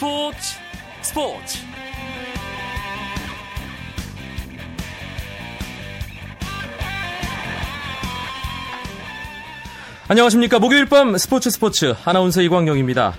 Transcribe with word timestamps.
스포츠 0.00 0.56
스포츠 1.02 1.58
안녕하십니까 10.08 10.58
목요일 10.58 10.86
밤 10.86 11.18
스포츠 11.18 11.50
스포츠 11.50 11.94
아나운서 12.06 12.40
이광용입니다 12.40 13.12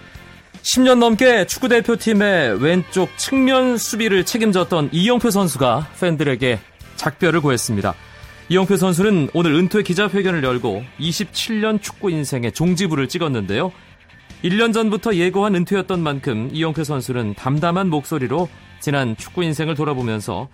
10년 0.64 0.98
넘게 0.98 1.46
축구대표팀의 1.46 2.64
왼쪽 2.64 3.16
측면 3.16 3.78
수비를 3.78 4.26
책임졌던 4.26 4.90
이영표 4.92 5.30
선수가 5.30 5.88
팬들에게 6.00 6.60
작별을 6.96 7.42
고했습니다. 7.42 7.94
이영표 8.50 8.78
선수는 8.78 9.30
오늘 9.36 9.54
은퇴 9.54 9.84
기자회견을 9.84 10.44
열고 10.44 10.84
27년 11.00 11.80
축구 11.82 12.10
인생의 12.10 12.52
종지부를 12.54 13.08
찍었는데요. 13.08 13.72
1년 14.44 14.74
전부터 14.74 15.16
예고한 15.16 15.54
은퇴였던 15.54 16.02
만큼 16.02 16.50
이영표 16.52 16.84
선수는 16.84 17.36
담담한 17.36 17.90
목소리로 17.90 18.50
지난 18.80 19.16
축구 19.16 19.44
인생을 19.44 19.76
돌아보면서 19.76 20.50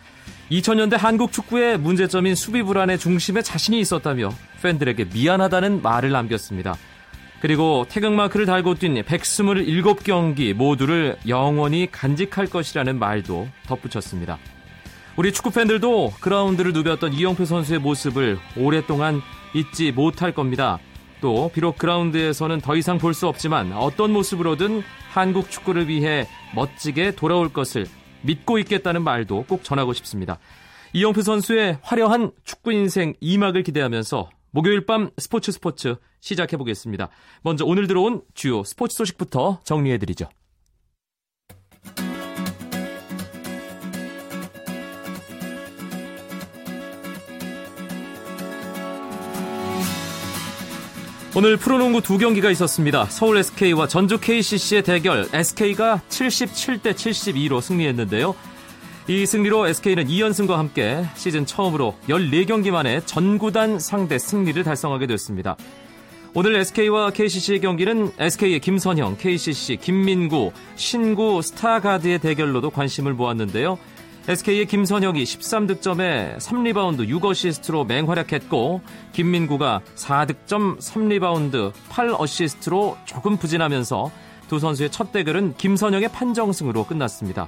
2000년대 0.51 0.97
한국 0.97 1.31
축구의 1.31 1.77
문제점인 1.79 2.35
수비 2.35 2.63
불안의 2.63 2.99
중심에 2.99 3.41
자신이 3.41 3.79
있었다며 3.79 4.33
팬들에게 4.61 5.05
미안하다는 5.13 5.81
말을 5.81 6.11
남겼습니다. 6.11 6.75
그리고 7.39 7.85
태극마크를 7.87 8.45
달고 8.45 8.75
뛴 8.75 9.03
127경기 9.03 10.53
모두를 10.53 11.17
영원히 11.27 11.87
간직할 11.89 12.47
것이라는 12.47 12.99
말도 12.99 13.47
덧붙였습니다. 13.67 14.37
우리 15.15 15.31
축구 15.31 15.51
팬들도 15.51 16.13
그라운드를 16.19 16.73
누볐던 16.73 17.13
이영표 17.13 17.45
선수의 17.45 17.79
모습을 17.79 18.37
오랫동안 18.57 19.21
잊지 19.53 19.91
못할 19.93 20.33
겁니다. 20.33 20.79
또 21.21 21.49
비록 21.51 21.77
그라운드에서는 21.77 22.61
더 22.61 22.75
이상 22.75 22.97
볼 22.97 23.13
수 23.13 23.27
없지만 23.27 23.73
어떤 23.73 24.11
모습으로든 24.13 24.83
한국 25.11 25.49
축구를 25.49 25.87
위해 25.87 26.27
멋지게 26.55 27.15
돌아올 27.15 27.51
것을 27.51 27.87
믿고 28.21 28.59
있겠다는 28.59 29.03
말도 29.03 29.45
꼭 29.47 29.63
전하고 29.63 29.93
싶습니다. 29.93 30.37
이영표 30.93 31.21
선수의 31.21 31.79
화려한 31.81 32.31
축구 32.43 32.71
인생 32.71 33.13
2막을 33.21 33.63
기대하면서 33.65 34.29
목요일 34.51 34.85
밤 34.85 35.09
스포츠 35.17 35.51
스포츠 35.51 35.95
시작해 36.19 36.57
보겠습니다. 36.57 37.09
먼저 37.41 37.65
오늘 37.65 37.87
들어온 37.87 38.21
주요 38.33 38.63
스포츠 38.63 38.95
소식부터 38.95 39.59
정리해 39.63 39.97
드리죠. 39.97 40.29
오늘 51.35 51.57
프로농구 51.57 52.01
두 52.01 52.17
경기가 52.17 52.49
있었습니다. 52.51 53.05
서울 53.05 53.37
SK와 53.37 53.87
전주 53.87 54.17
KCC의 54.19 54.81
대결 54.83 55.27
SK가 55.33 56.01
77대 56.09 56.93
72로 56.93 57.61
승리했는데요. 57.61 58.33
이 59.07 59.25
승리로 59.25 59.67
SK는 59.67 60.07
2연승과 60.07 60.55
함께 60.55 61.05
시즌 61.15 61.45
처음으로 61.45 61.95
14경기 62.09 62.71
만에 62.71 63.01
전구단 63.05 63.79
상대 63.79 64.17
승리를 64.17 64.61
달성하게 64.63 65.07
됐습니다. 65.07 65.57
오늘 66.33 66.55
SK와 66.55 67.11
KCC의 67.11 67.61
경기는 67.61 68.11
SK의 68.17 68.59
김선형, 68.59 69.17
KCC 69.17 69.77
김민구, 69.77 70.51
신구 70.75 71.41
스타가드의 71.41 72.19
대결로도 72.19 72.69
관심을 72.69 73.13
모았는데요. 73.13 73.77
SK의 74.27 74.65
김선형이 74.65 75.23
13득점에 75.23 76.37
3리바운드 76.37 77.07
6어시스트로 77.07 77.87
맹활약했고 77.87 78.81
김민구가 79.13 79.79
4득점 79.95 80.79
3리바운드 80.79 81.71
8어시스트로 81.89 82.97
조금 83.05 83.37
부진하면서 83.37 84.11
두 84.49 84.59
선수의 84.59 84.91
첫 84.91 85.13
대결은 85.13 85.53
김선형의 85.55 86.09
판정승으로 86.09 86.83
끝났습니다. 86.85 87.47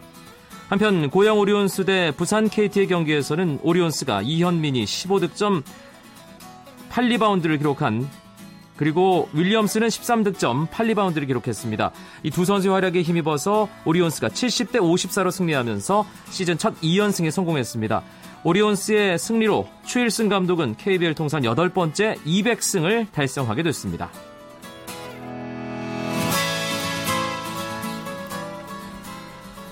한편 0.69 1.09
고양 1.09 1.37
오리온스 1.39 1.83
대 1.83 2.11
부산 2.15 2.47
KT의 2.47 2.87
경기에서는 2.87 3.59
오리온스가 3.61 4.21
이현민이 4.21 4.85
15득점 4.85 5.63
8리바운드를 6.91 7.57
기록한 7.57 8.07
그리고 8.79 9.27
윌리엄스는 9.33 9.89
13득점 9.89 10.69
8리바운드를 10.69 11.27
기록했습니다. 11.27 11.91
이 12.23 12.29
두 12.29 12.45
선수의 12.45 12.71
활약에 12.73 13.01
힘입어서 13.01 13.67
오리온스가 13.83 14.29
70대 14.29 14.75
54로 14.75 15.31
승리하면서 15.31 16.05
시즌 16.29 16.57
첫 16.57 16.79
2연승에 16.79 17.29
성공했습니다. 17.29 18.01
오리온스의 18.45 19.19
승리로 19.19 19.67
추일승 19.85 20.29
감독은 20.29 20.77
KBL 20.77 21.13
통산 21.13 21.41
8번째 21.41 22.23
200승을 22.23 23.11
달성하게 23.11 23.63
됐습니다. 23.63 24.09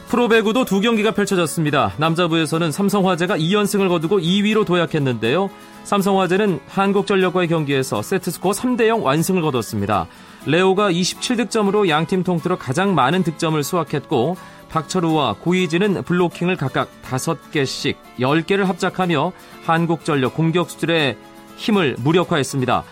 프로배구도 0.08 0.64
두 0.64 0.80
경기가 0.80 1.12
펼쳐졌습니다. 1.12 1.94
남자부에서는 1.98 2.72
삼성화재가 2.72 3.38
2연승을 3.38 3.90
거두고 3.90 4.20
2위로 4.20 4.66
도약했는데요. 4.66 5.50
삼성화재는 5.84 6.62
한국전력과의 6.68 7.50
경기에서 7.50 8.02
세트스코어 8.02 8.54
3대0 8.54 9.04
완승을 9.04 9.42
거뒀습니다. 9.42 10.08
레오가 10.46 10.90
27득점으로 10.90 11.90
양팀 11.90 12.24
통틀어 12.24 12.58
가장 12.58 12.96
많은 12.96 13.24
득점을 13.24 13.62
수확했고 13.62 14.38
박철우와 14.70 15.36
고이진은 15.42 16.04
블로킹을 16.04 16.56
각각 16.56 16.90
5개씩 17.04 17.96
10개를 18.20 18.64
합작하며 18.64 19.34
한국전력 19.66 20.36
공격수들의 20.36 21.18
힘을 21.58 21.98
무력화했습니다. 22.00 22.84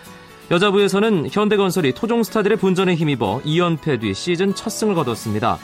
여자부에서는 0.50 1.28
현대건설이 1.32 1.92
토종스타들의 1.92 2.58
분전에 2.58 2.94
힘입어 2.94 3.40
2연패 3.42 4.02
뒤 4.02 4.12
시즌 4.12 4.54
첫 4.54 4.68
승을 4.70 4.94
거뒀습니다. 4.94 5.58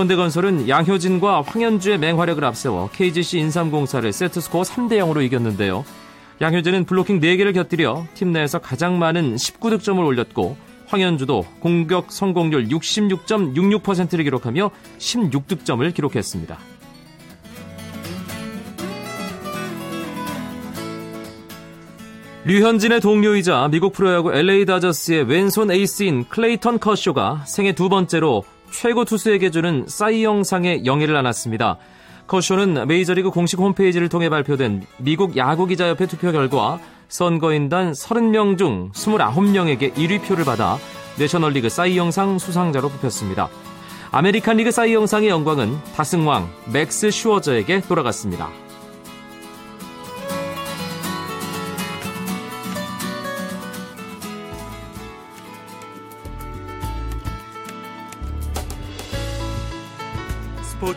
현대건설은 0.00 0.68
양효진과 0.68 1.42
황현주의 1.42 1.98
맹활약을 1.98 2.44
앞세워 2.44 2.90
KGC 2.92 3.38
인삼공사를 3.38 4.12
세트스코어 4.12 4.62
3대 4.62 4.98
0으로 4.98 5.24
이겼는데요. 5.24 5.84
양효진은 6.40 6.84
블로킹 6.84 7.20
4개를 7.20 7.54
곁들여 7.54 8.06
팀 8.12 8.32
내에서 8.32 8.58
가장 8.58 8.98
많은 8.98 9.36
19득점을 9.36 10.04
올렸고 10.04 10.56
황현주도 10.88 11.46
공격 11.60 12.12
성공률 12.12 12.68
66.66%를 12.68 14.24
기록하며 14.24 14.70
16득점을 14.98 15.94
기록했습니다. 15.94 16.58
류현진의 22.44 23.00
동료이자 23.00 23.68
미국 23.72 23.92
프로야구 23.92 24.32
LA 24.32 24.66
다저스의 24.66 25.24
왼손 25.24 25.70
에이스인 25.70 26.26
클레이턴 26.28 26.78
커쇼가 26.78 27.44
생애 27.46 27.72
두 27.72 27.88
번째로 27.88 28.44
최고 28.76 29.06
투수에게 29.06 29.50
주는 29.50 29.86
사이영상의 29.88 30.84
영예를 30.84 31.16
안았습니다. 31.16 31.78
커쇼는 32.26 32.86
메이저리그 32.86 33.30
공식 33.30 33.58
홈페이지를 33.58 34.10
통해 34.10 34.28
발표된 34.28 34.84
미국 34.98 35.34
야구기자협회 35.34 36.06
투표 36.06 36.30
결과 36.30 36.78
선거인단 37.08 37.92
30명 37.92 38.58
중 38.58 38.90
29명에게 38.92 39.94
1위 39.94 40.22
표를 40.22 40.44
받아 40.44 40.76
내셔널리그 41.18 41.70
사이영상 41.70 42.38
수상자로 42.38 42.90
뽑혔습니다. 42.90 43.48
아메리칸 44.12 44.58
리그 44.58 44.70
사이영상의 44.70 45.30
영광은 45.30 45.78
다승왕 45.96 46.50
맥스 46.70 47.10
슈어저에게 47.10 47.80
돌아갔습니다. 47.80 48.50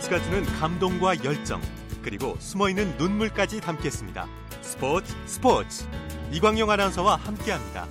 스포츠가 0.09 0.22
주는 0.24 0.44
감동과 0.44 1.24
열정 1.24 1.62
그리고 2.02 2.36
숨어있는 2.40 2.97
눈물까지 2.97 3.62
담겠습니다. 3.62 4.28
스포츠 4.62 5.14
스포츠 5.25 5.86
이광용 6.31 6.70
아나운서와 6.70 7.16
함께합니다. 7.16 7.88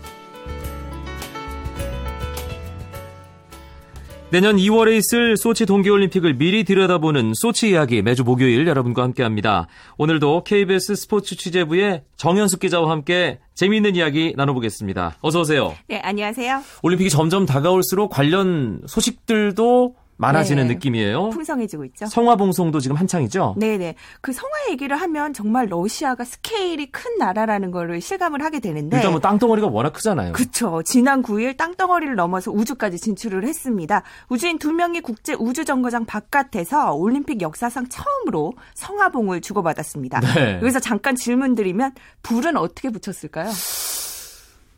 내년 4.31 4.57
2월에 4.57 4.99
있을 4.99 5.39
소치 5.39 5.65
동계올림픽을 5.65 6.35
미리 6.35 6.65
들여다보는 6.65 7.33
소치 7.35 7.71
이야기 7.71 8.03
매주 8.03 8.25
목요일 8.25 8.67
여러분과 8.67 9.03
함께합니다. 9.03 9.69
오늘도 9.97 10.45
KBS 10.45 10.97
스포츠 10.97 11.35
취재부의 11.35 12.03
정현숙 12.17 12.61
기자와 12.61 12.91
함께 12.91 13.39
재미있는 13.55 13.97
이야기 13.97 14.35
나눠보겠습니다. 14.37 15.17
어서 15.23 15.41
오세요. 15.41 15.75
네, 15.87 16.01
안녕하세요. 16.01 16.63
올림픽이 16.83 17.09
점점 17.09 17.47
다가올수록 17.47 18.11
관련 18.11 18.83
소식들도 18.87 19.95
많아지는 20.19 20.67
네. 20.67 20.75
느낌이에요. 20.75 21.31
풍성해지고 21.31 21.85
있죠. 21.87 22.07
성화 22.07 22.37
봉송도 22.37 22.81
지금 22.81 22.97
한창이죠. 22.97 23.55
네네. 23.57 23.95
그 24.21 24.33
성화 24.33 24.71
얘기를 24.71 25.01
하면 25.01 25.33
정말 25.33 25.67
러시아가 25.71 26.25
스케일이 26.25 26.91
큰 26.91 27.19
나라라는 27.19 27.71
걸 27.71 28.01
실감을 28.01 28.43
하게 28.43 28.61
되는데 28.61 28.97
일단 28.97 29.13
뭐 29.13 29.21
땅덩어리가 29.21 29.69
워낙 29.69 29.93
크잖아요. 29.93 30.33
그렇죠. 30.33 30.83
지난 30.85 31.23
9일 31.23 31.57
땅덩어리를 31.57 32.15
넘어서 32.17 32.51
우주까지 32.51 32.99
진출을 32.99 33.45
했습니다. 33.45 34.03
우주인 34.29 34.59
두 34.59 34.73
명이 34.73 35.01
국제 35.01 35.35
우주 35.39 35.65
정거장 35.65 36.05
바깥에서 36.05 36.95
올림픽 36.95 37.41
역사상 37.41 37.87
처음으로 37.89 38.55
성화봉을 38.75 39.41
주고받았습니다. 39.41 40.21
네. 40.21 40.57
여기서 40.61 40.81
잠깐 40.81 41.15
질문 41.15 41.55
드리면 41.55 41.93
불은 42.23 42.57
어떻게 42.57 42.91
붙였을까요? 42.91 43.51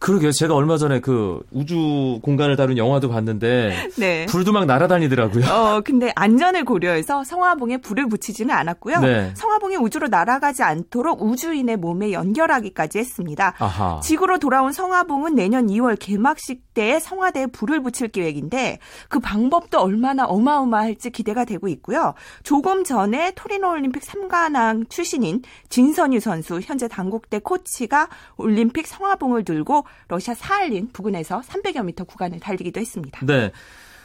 그러게요. 0.01 0.33
제가 0.33 0.55
얼마 0.55 0.79
전에 0.79 1.01
그 1.01 1.43
우주 1.53 2.21
공간을 2.23 2.57
다룬 2.57 2.79
영화도 2.79 3.11
봤는데 3.11 3.91
네. 3.99 4.27
불도 4.27 4.51
막 4.51 4.65
날아다니더라고요. 4.65 5.45
어, 5.45 5.81
근데 5.83 6.11
안전을 6.17 6.65
고려해서 6.65 7.23
성화봉에 7.23 7.77
불을 7.79 8.09
붙이지는 8.09 8.55
않았고요. 8.55 9.01
네. 9.01 9.33
성화봉이 9.35 9.77
우주로 9.77 10.09
날아가지 10.09 10.63
않도록 10.63 11.23
우주인의 11.23 11.77
몸에 11.77 12.13
연결하기까지 12.13 12.99
했습니다. 12.99 13.55
아하. 13.59 14.01
지구로 14.03 14.39
돌아온 14.39 14.73
성화봉은 14.73 15.35
내년 15.35 15.67
2월 15.67 15.97
개막식 16.01 16.70
때 16.81 16.99
성화대에 16.99 17.49
불을 17.49 17.83
붙일 17.83 18.09
계획인데 18.09 18.79
그 19.11 19.21
방법도 19.21 19.79
얼마나 19.79 20.25
어마어마할지 20.25 21.11
기대가 21.11 21.45
되고 21.45 21.69
있고요. 21.69 22.15
조금 22.43 22.85
전에 22.85 23.33
토리노 23.33 23.71
올림픽 23.71 24.03
3관왕 24.03 24.89
출신인 24.89 25.43
진선유 25.69 26.21
선수 26.21 26.59
현재 26.63 26.89
당국대 26.89 27.41
코치가 27.41 28.09
올림픽 28.39 28.87
성화봉을 28.87 29.45
들고 29.45 29.85
러시아 30.09 30.33
사할린 30.33 30.89
부근에서 30.91 31.43
300여 31.43 31.85
미터 31.85 32.05
구간을 32.05 32.41
달리기도 32.41 32.81
했습니다. 32.81 33.27
네. 33.27 33.53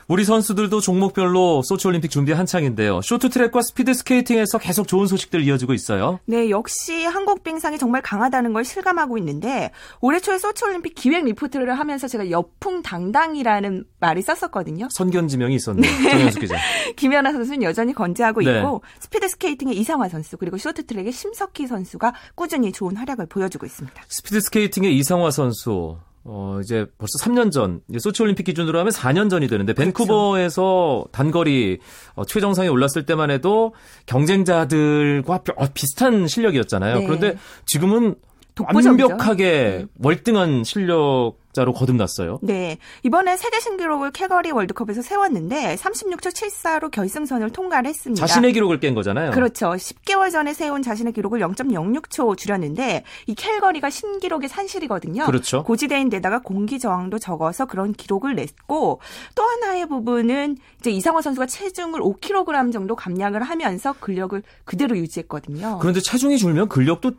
우리 0.07 0.23
선수들도 0.23 0.81
종목별로 0.81 1.63
소치올림픽 1.63 2.11
준비 2.11 2.31
한창인데요. 2.31 3.01
쇼트트랙과 3.01 3.61
스피드스케이팅에서 3.63 4.59
계속 4.59 4.87
좋은 4.87 5.07
소식들 5.07 5.41
이어지고 5.41 5.73
있어요. 5.73 6.19
네, 6.25 6.51
역시 6.51 7.05
한국 7.05 7.43
빙상이 7.43 7.79
정말 7.79 8.03
강하다는 8.03 8.53
걸 8.53 8.63
실감하고 8.63 9.17
있는데 9.17 9.71
올해 10.01 10.19
초에 10.19 10.37
소치올림픽 10.37 10.93
기획 10.93 11.25
리포트를 11.25 11.73
하면서 11.79 12.07
제가 12.07 12.29
여풍당당이라는 12.29 13.85
말을 13.99 14.21
썼었거든요. 14.21 14.89
선견지명이 14.91 15.55
있었네요. 15.55 15.91
정현숙 16.11 16.41
기자. 16.41 16.57
김연아 16.95 17.31
선수는 17.31 17.63
여전히 17.63 17.93
건재하고 17.93 18.41
네. 18.41 18.59
있고 18.59 18.83
스피드스케이팅의 18.99 19.75
이상화 19.77 20.09
선수 20.09 20.37
그리고 20.37 20.59
쇼트트랙의 20.59 21.11
심석희 21.11 21.65
선수가 21.67 22.13
꾸준히 22.35 22.71
좋은 22.71 22.95
활약을 22.95 23.25
보여주고 23.25 23.65
있습니다. 23.65 24.03
스피드스케이팅의 24.07 24.95
이상화 24.97 25.31
선수 25.31 25.97
어, 26.27 26.59
이제 26.63 26.87
벌써 26.97 27.19
3년 27.19 27.51
전, 27.51 27.81
이제 27.87 27.99
소치 27.99 28.23
올림픽 28.23 28.43
기준으로 28.43 28.79
하면 28.79 28.91
4년 28.91 29.29
전이 29.29 29.47
되는데, 29.47 29.73
그렇죠. 29.73 29.93
밴쿠버에서 29.93 31.05
단거리 31.11 31.79
어, 32.15 32.25
최정상에 32.25 32.67
올랐을 32.67 33.05
때만 33.05 33.29
해도 33.29 33.75
경쟁자들과 34.07 35.43
어, 35.55 35.67
비슷한 35.73 36.27
실력이었잖아요. 36.27 36.99
네. 36.99 37.05
그런데 37.05 37.37
지금은 37.67 38.15
독보적이죠. 38.55 39.07
완벽하게 39.07 39.51
네. 39.51 39.85
월등한 40.01 40.63
실력 40.63 41.35
자로 41.55 41.71
거듭났어요. 41.71 42.39
네. 42.41 42.77
이번에 43.03 43.37
세계 43.37 43.61
신기록을 43.61 44.11
캐거리 44.11 44.51
월드컵에서 44.51 45.01
세웠는데 45.01 45.75
36초 45.75 46.33
74로 46.33 46.91
결승선을 46.91 47.51
통과를 47.51 47.87
했습니다. 47.89 48.25
자신의 48.25 48.51
기록을 48.51 48.81
깬 48.81 48.93
거잖아요. 48.93 49.31
그렇죠. 49.31 49.71
10개월 49.71 50.31
전에 50.31 50.53
세운 50.53 50.81
자신의 50.81 51.13
기록을 51.13 51.39
0.06초 51.39 52.37
줄였는데 52.37 53.03
이 53.27 53.35
캘거리가 53.35 53.89
신기록의 53.89 54.49
산실이거든요. 54.49 55.25
그렇죠. 55.25 55.63
고지대인데다가 55.63 56.39
공기 56.39 56.77
저항도 56.77 57.19
적어서 57.19 57.65
그런 57.65 57.93
기록을 57.93 58.35
냈고 58.35 58.99
또 59.33 59.43
하나의 59.43 59.87
부분은 59.87 60.57
이제 60.81 60.91
이상호 60.91 61.21
선수가 61.21 61.45
체중을 61.45 62.01
5kg 62.01 62.73
정도 62.73 62.97
감량을 62.97 63.43
하면서 63.43 63.93
근력을 63.93 64.43
그대로 64.65 64.97
유지했거든요. 64.97 65.77
그런데 65.79 66.01
체중이 66.01 66.37
줄면 66.37 66.67
근력도 66.67 67.11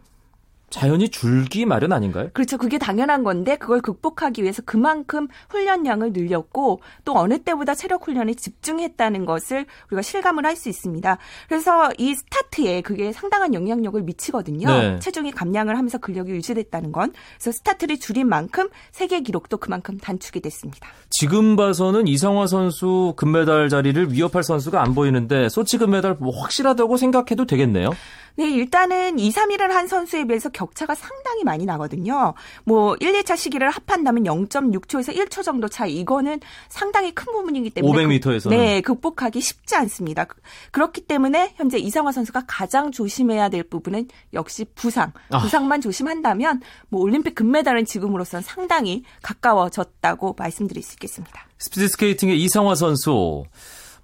자연히 0.68 1.08
줄기 1.08 1.64
마련 1.64 1.92
아닌가요? 1.92 2.30
그렇죠. 2.32 2.58
그게 2.58 2.76
당연한 2.76 3.22
건데 3.22 3.56
그걸 3.56 3.80
극복하기 3.80 4.42
위해서 4.42 4.62
그만큼 4.64 5.28
훈련량을 5.50 6.12
늘렸고 6.12 6.80
또 7.04 7.16
어느 7.16 7.38
때보다 7.38 7.74
체력 7.74 8.06
훈련에 8.06 8.34
집중했다는 8.34 9.24
것을 9.26 9.66
우리가 9.90 10.02
실감을 10.02 10.44
할 10.44 10.56
수 10.56 10.70
있습니다. 10.70 11.18
그래서 11.48 11.92
이 11.98 12.14
스타트에 12.14 12.80
그게 12.80 13.12
상당한 13.12 13.52
영향력을 13.52 14.02
미치거든요. 14.02 14.66
네. 14.66 14.98
체중이 15.00 15.32
감량을 15.32 15.76
하면서 15.76 15.98
근력이 15.98 16.32
유지됐다는 16.32 16.92
건. 16.92 17.12
그래서 17.36 17.52
스타트를 17.52 18.00
줄인 18.00 18.26
만큼 18.28 18.70
세계 18.90 19.20
기록도 19.20 19.58
그만큼 19.58 19.98
단축이 19.98 20.40
됐습니다. 20.40 20.88
지금 21.10 21.56
봐서는 21.56 22.08
이상화 22.08 22.46
선수 22.46 23.12
금메달 23.16 23.68
자리를 23.68 24.12
위협할 24.12 24.42
선수가 24.42 24.82
안 24.82 24.94
보이는데 24.94 25.50
소치 25.50 25.76
금메달 25.76 26.16
뭐 26.18 26.34
확실하다고 26.40 26.96
생각해도 26.96 27.44
되겠네요. 27.44 27.90
네, 28.36 28.50
일단은 28.50 29.18
2, 29.18 29.30
3위를 29.30 29.68
한 29.68 29.86
선수에 29.86 30.24
비해서 30.24 30.50
격차가 30.50 30.94
상당히 30.94 31.42
많이 31.42 31.64
나거든요. 31.64 32.34
뭐 32.64 32.94
1, 33.00 33.12
2차 33.22 33.36
시기를 33.36 33.70
합한다면 33.70 34.24
0.6초에서 34.24 35.16
1초 35.16 35.42
정도 35.42 35.68
차이. 35.68 35.96
이거는 35.96 36.40
상당히 36.68 37.12
큰 37.14 37.32
부분이기 37.32 37.70
때문에 37.70 38.04
500m에서 38.04 38.50
네, 38.50 38.80
극복하기 38.82 39.40
쉽지 39.40 39.74
않습니다. 39.76 40.26
그렇기 40.70 41.02
때문에 41.02 41.54
현재 41.56 41.78
이상화 41.78 42.12
선수가 42.12 42.44
가장 42.46 42.92
조심해야 42.92 43.48
될 43.48 43.62
부분은 43.62 44.08
역시 44.34 44.66
부상. 44.74 45.12
아. 45.30 45.38
부상만 45.38 45.80
조심한다면 45.80 46.60
뭐 46.88 47.00
올림픽 47.00 47.34
금메달은 47.34 47.86
지금으로선 47.86 48.42
상당히 48.42 49.02
가까워졌다고 49.22 50.36
말씀드릴 50.38 50.82
수 50.82 50.94
있겠습니다. 50.94 51.46
스피드 51.58 51.88
스케이팅의 51.88 52.40
이상화 52.42 52.74
선수 52.74 53.44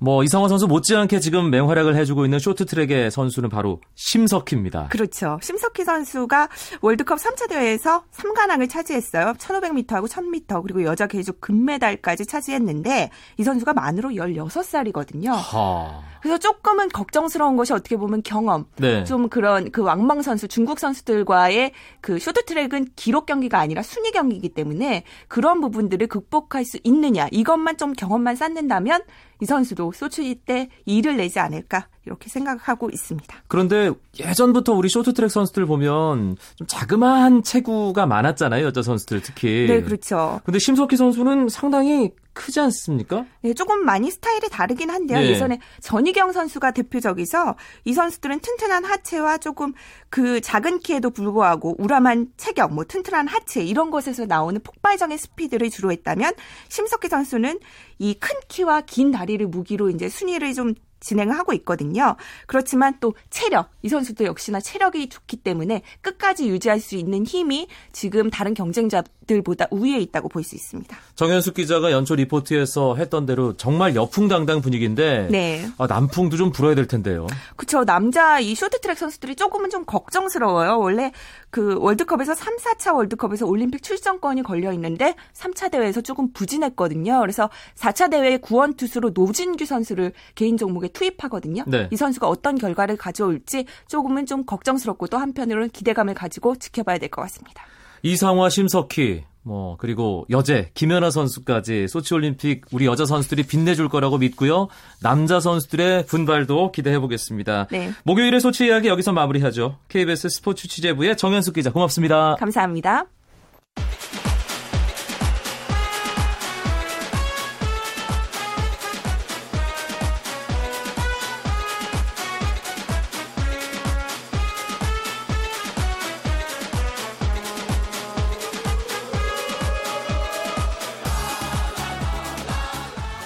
뭐 0.02 0.24
이상화 0.24 0.48
선수 0.48 0.66
못지않게 0.66 1.20
지금 1.20 1.48
맹활약을 1.50 1.94
해주고 1.94 2.24
있는 2.24 2.40
쇼트트랙의 2.40 3.12
선수는 3.12 3.48
바로 3.48 3.80
심석희입니다. 3.94 4.88
그렇죠. 4.88 5.38
심석희 5.40 5.84
선수가 5.84 6.48
월드컵 6.80 7.18
3차 7.20 7.48
대회에서 7.48 8.02
3관왕을 8.10 8.68
차지했어요. 8.68 9.34
1500m하고 9.34 10.08
1000m 10.08 10.62
그리고 10.62 10.82
여자 10.82 11.06
계주 11.06 11.34
금메달까지 11.34 12.26
차지했는데 12.26 13.10
이 13.38 13.44
선수가 13.44 13.74
만으로 13.74 14.08
16살이거든요. 14.10 15.30
하... 15.34 16.11
그래서 16.22 16.38
조금은 16.38 16.88
걱정스러운 16.90 17.56
것이 17.56 17.72
어떻게 17.72 17.96
보면 17.96 18.22
경험. 18.22 18.66
네. 18.76 19.02
좀 19.02 19.28
그런 19.28 19.72
그 19.72 19.82
왕망 19.82 20.22
선수, 20.22 20.46
중국 20.46 20.78
선수들과의 20.78 21.72
그 22.00 22.20
쇼트트랙은 22.20 22.90
기록 22.94 23.26
경기가 23.26 23.58
아니라 23.58 23.82
순위 23.82 24.12
경기이기 24.12 24.50
때문에 24.50 25.02
그런 25.26 25.60
부분들을 25.60 26.06
극복할 26.06 26.64
수 26.64 26.78
있느냐. 26.84 27.26
이것만 27.32 27.76
좀 27.76 27.92
경험만 27.92 28.36
쌓는다면 28.36 29.02
이 29.40 29.46
선수도 29.46 29.90
소치 29.90 30.32
때 30.36 30.68
일을 30.86 31.16
내지 31.16 31.40
않을까 31.40 31.88
이렇게 32.04 32.28
생각하고 32.28 32.90
있습니다. 32.90 33.36
그런데 33.48 33.90
예전부터 34.18 34.72
우리 34.72 34.88
쇼트트랙 34.88 35.30
선수들 35.30 35.66
보면 35.66 36.36
좀 36.56 36.66
자그마한 36.66 37.42
체구가 37.42 38.06
많았잖아요 38.06 38.66
여자 38.66 38.82
선수들 38.82 39.20
특히. 39.22 39.66
네 39.68 39.82
그렇죠. 39.82 40.40
근데 40.44 40.58
심석희 40.58 40.96
선수는 40.96 41.48
상당히 41.48 42.10
크지 42.34 42.60
않습니까? 42.60 43.26
네, 43.42 43.52
조금 43.52 43.84
많이 43.84 44.10
스타일이 44.10 44.48
다르긴 44.48 44.88
한데요. 44.88 45.18
네. 45.18 45.28
예전에 45.28 45.60
전희경 45.82 46.32
선수가 46.32 46.70
대표적이서 46.70 47.56
이 47.84 47.92
선수들은 47.92 48.40
튼튼한 48.40 48.86
하체와 48.86 49.36
조금 49.36 49.74
그 50.08 50.40
작은 50.40 50.78
키에도 50.78 51.10
불구하고 51.10 51.76
우람한 51.78 52.32
체격, 52.38 52.72
뭐 52.72 52.84
튼튼한 52.84 53.28
하체 53.28 53.62
이런 53.62 53.90
것에서 53.90 54.24
나오는 54.24 54.58
폭발적인 54.62 55.18
스피드를 55.18 55.68
주로 55.68 55.92
했다면 55.92 56.32
심석희 56.68 57.08
선수는 57.10 57.58
이 57.98 58.14
큰 58.18 58.34
키와 58.48 58.82
긴 58.82 59.10
다리를 59.10 59.46
무기로 59.46 59.90
이제 59.90 60.08
순위를 60.08 60.54
좀 60.54 60.74
진행을 61.02 61.36
하고 61.36 61.52
있거든요. 61.54 62.16
그렇지만 62.46 62.94
또 63.00 63.14
체력, 63.30 63.70
이 63.82 63.88
선수도 63.88 64.24
역시나 64.24 64.60
체력이 64.60 65.08
좋기 65.08 65.38
때문에 65.38 65.82
끝까지 66.00 66.48
유지할 66.48 66.80
수 66.80 66.96
있는 66.96 67.26
힘이 67.26 67.68
지금 67.92 68.30
다른 68.30 68.54
경쟁자들보다 68.54 69.66
우위에 69.70 69.98
있다고 69.98 70.28
볼 70.28 70.42
수 70.42 70.54
있습니다. 70.56 70.96
정현숙 71.14 71.54
기자가 71.54 71.92
연초 71.92 72.14
리포트에서 72.16 72.96
했던 72.96 73.26
대로 73.26 73.56
정말 73.56 73.94
여풍당당 73.94 74.60
분위기인데 74.60 75.28
네. 75.30 75.68
아, 75.78 75.86
남풍도 75.86 76.36
좀 76.36 76.50
불어야 76.50 76.74
될 76.74 76.86
텐데요. 76.86 77.26
그렇죠. 77.56 77.84
남자 77.84 78.40
이 78.40 78.54
쇼트트랙 78.54 78.98
선수들이 78.98 79.36
조금은 79.36 79.70
좀 79.70 79.84
걱정스러워요. 79.84 80.78
원래 80.78 81.12
그 81.50 81.76
월드컵에서 81.78 82.34
3, 82.34 82.56
4차 82.56 82.94
월드컵에서 82.94 83.46
올림픽 83.46 83.82
출전권이 83.82 84.42
걸려 84.42 84.72
있는데 84.72 85.14
3차 85.34 85.70
대회에서 85.70 86.00
조금 86.00 86.32
부진했거든요. 86.32 87.20
그래서 87.20 87.50
4차 87.76 88.10
대회 88.10 88.36
구원 88.38 88.74
투수로 88.74 89.10
노진규 89.14 89.66
선수를 89.66 90.12
개인 90.34 90.56
종목에 90.56 90.88
투입하거든요. 90.92 91.64
네. 91.66 91.88
이 91.90 91.96
선수가 91.96 92.28
어떤 92.28 92.56
결과를 92.56 92.96
가져올지 92.96 93.66
조금은 93.88 94.26
좀 94.26 94.44
걱정스럽고 94.44 95.08
또 95.08 95.18
한편으로는 95.18 95.70
기대감을 95.70 96.14
가지고 96.14 96.56
지켜봐야 96.56 96.98
될 96.98 97.08
것 97.08 97.22
같습니다. 97.22 97.64
이상화, 98.02 98.48
심석희, 98.48 99.24
뭐 99.44 99.76
그리고 99.78 100.24
여제 100.30 100.70
김연아 100.74 101.10
선수까지 101.10 101.88
소치 101.88 102.14
올림픽 102.14 102.62
우리 102.72 102.86
여자 102.86 103.04
선수들이 103.04 103.42
빛내줄 103.44 103.88
거라고 103.88 104.18
믿고요. 104.18 104.68
남자 105.02 105.40
선수들의 105.40 106.06
분발도 106.06 106.72
기대해 106.72 106.98
보겠습니다. 107.00 107.66
네. 107.70 107.90
목요일의 108.04 108.40
소치 108.40 108.66
이야기 108.66 108.88
여기서 108.88 109.12
마무리하죠. 109.12 109.78
KBS 109.88 110.28
스포츠 110.30 110.68
취재부의 110.68 111.16
정현숙 111.16 111.54
기자 111.54 111.72
고맙습니다. 111.72 112.36
감사합니다. 112.38 113.06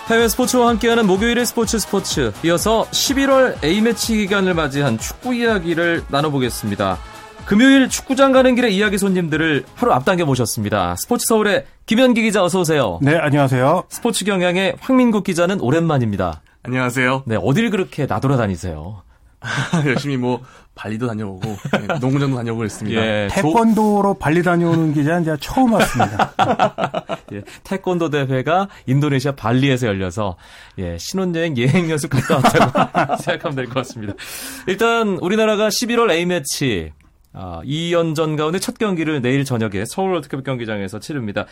해외 0.08 0.28
스포츠와 0.28 0.68
함께하는 0.68 1.04
목요일의 1.06 1.44
스포츠 1.46 1.80
스포츠. 1.80 2.32
이어서 2.44 2.84
11월 2.92 3.62
A매치 3.64 4.16
기간을 4.16 4.54
맞이한 4.54 4.98
축구 4.98 5.34
이야기를 5.34 6.04
나눠보겠습니다. 6.08 6.98
금요일 7.44 7.88
축구장 7.88 8.30
가는 8.30 8.54
길의 8.54 8.76
이야기 8.76 8.98
손님들을 8.98 9.64
하루 9.74 9.92
앞당겨 9.92 10.24
모셨습니다. 10.24 10.94
스포츠 10.96 11.26
서울의 11.26 11.64
김현기 11.86 12.22
기자 12.22 12.44
어서 12.44 12.60
오세요. 12.60 13.00
네, 13.02 13.16
안녕하세요. 13.16 13.84
스포츠 13.88 14.24
경향의 14.24 14.76
황민국 14.80 15.24
기자는 15.24 15.60
오랜만입니다. 15.60 16.40
안녕하세요. 16.62 17.24
네, 17.26 17.36
어딜 17.40 17.70
그렇게 17.70 18.06
나돌아다니세요? 18.06 19.02
열심히 19.86 20.16
뭐 20.16 20.40
발리도 20.74 21.06
다녀오고 21.06 21.56
네, 21.72 21.98
농구장도 22.00 22.36
다녀오고 22.36 22.58
그랬습니다. 22.58 23.00
예, 23.00 23.28
태권도로 23.30 24.14
발리 24.14 24.42
다녀오는 24.42 24.92
기자는 24.92 25.24
제가 25.24 25.36
처음 25.40 25.72
왔습니다. 25.72 26.32
예, 27.32 27.42
태권도 27.64 28.10
대회가 28.10 28.68
인도네시아 28.86 29.32
발리에서 29.32 29.86
열려서 29.86 30.36
예, 30.78 30.98
신혼여행 30.98 31.56
예행 31.56 31.88
연습 31.90 32.10
갔다 32.10 32.36
왔다고 32.36 33.16
생각하면 33.22 33.56
될 33.56 33.66
것 33.66 33.74
같습니다. 33.74 34.12
일단 34.66 35.18
우리나라가 35.20 35.68
11월 35.68 36.10
A매치 36.10 36.92
아, 37.32 37.60
2연전 37.64 38.36
가운데 38.36 38.58
첫 38.58 38.78
경기를 38.78 39.20
내일 39.20 39.44
저녁에 39.44 39.84
서울 39.86 40.12
월드컵 40.12 40.42
경기장에서 40.44 41.00
치릅니다. 41.00 41.44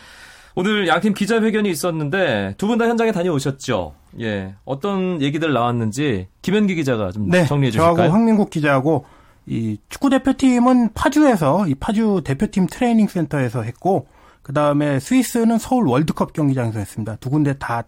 오늘 0.55 0.87
양팀 0.87 1.13
기자회견이 1.13 1.69
있었는데 1.69 2.55
두 2.57 2.67
분 2.67 2.77
다 2.77 2.85
현장에 2.87 3.11
다녀오셨죠? 3.11 3.93
예. 4.21 4.55
어떤 4.65 5.21
얘기들 5.21 5.51
나왔는지 5.53 6.27
김현기 6.41 6.75
기자가 6.75 7.11
좀 7.11 7.29
네, 7.29 7.45
정리해 7.45 7.71
주실까요? 7.71 7.95
저하고 7.97 8.13
황민국 8.13 8.49
기자하고 8.49 9.05
이 9.47 9.77
축구 9.89 10.09
대표팀은 10.09 10.93
파주에서 10.93 11.67
이 11.67 11.75
파주 11.75 12.21
대표팀 12.23 12.67
트레이닝 12.67 13.07
센터에서 13.07 13.61
했고 13.63 14.07
그다음에 14.41 14.99
스위스는 14.99 15.57
서울 15.57 15.87
월드컵 15.87 16.33
경기장에서 16.33 16.79
했습니다. 16.79 17.17
두 17.19 17.29
군데 17.29 17.53
다 17.57 17.83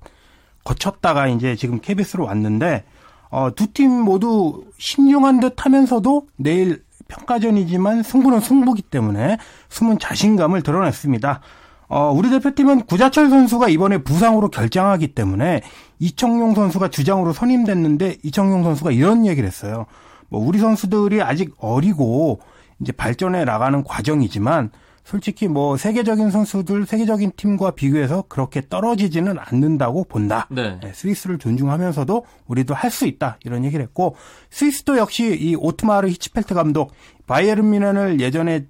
거쳤다가 0.64 1.28
이제 1.28 1.56
지금 1.56 1.80
KBS로 1.80 2.26
왔는데 2.26 2.84
어, 3.30 3.50
두 3.56 3.68
팀 3.74 3.92
모두 3.92 4.66
신중한 4.78 5.40
듯 5.40 5.54
하면서도 5.66 6.28
내일 6.38 6.84
평가전이지만 7.08 8.04
승부는 8.04 8.42
승부기 8.42 8.82
때문에 8.84 9.38
숨은 9.70 10.00
자신감을 10.00 10.62
드러냈습니다. 10.64 11.42
어, 11.90 12.12
우리 12.12 12.30
대표팀은 12.30 12.86
구자철 12.86 13.30
선수가 13.30 13.70
이번에 13.70 14.00
부상으로 14.00 14.50
결장하기 14.50 15.10
때문에 15.10 15.62
이청용 16.00 16.54
선수가 16.54 16.90
주장으로 16.90 17.32
선임됐는데 17.34 18.18
이청용 18.24 18.64
선수가 18.64 18.92
이런 18.92 19.26
얘기를 19.26 19.48
했어요. 19.48 19.86
뭐 20.30 20.46
우리 20.46 20.60
선수들이 20.60 21.22
아직 21.22 21.54
어리고 21.60 22.40
이제 22.82 22.92
발전해 22.92 23.46
나가는 23.46 23.84
과정이지만 23.84 24.72
솔직히 25.06 25.48
뭐 25.48 25.78
세계적인 25.78 26.32
선수들, 26.32 26.86
세계적인 26.86 27.32
팀과 27.38 27.72
비교해서 27.72 28.26
그렇게 28.28 28.62
떨어지지는 28.68 29.38
않는다고 29.40 30.04
본다. 30.04 30.48
네. 30.52 30.78
네, 30.82 30.92
스위스를 30.94 31.38
존중하면서도 31.38 32.26
우리도 32.48 32.74
할 32.74 32.92
수 32.92 33.08
있다 33.08 33.38
이런 33.46 33.64
얘기를 33.64 33.82
했고 33.86 34.18
스위스도 34.50 34.98
역시 34.98 35.34
이 35.40 35.56
오트마르 35.56 36.10
히츠펠트 36.10 36.54
감독 36.54 36.92
바이에른 37.26 37.70
뮌헨을 37.70 38.20
예전에 38.20 38.66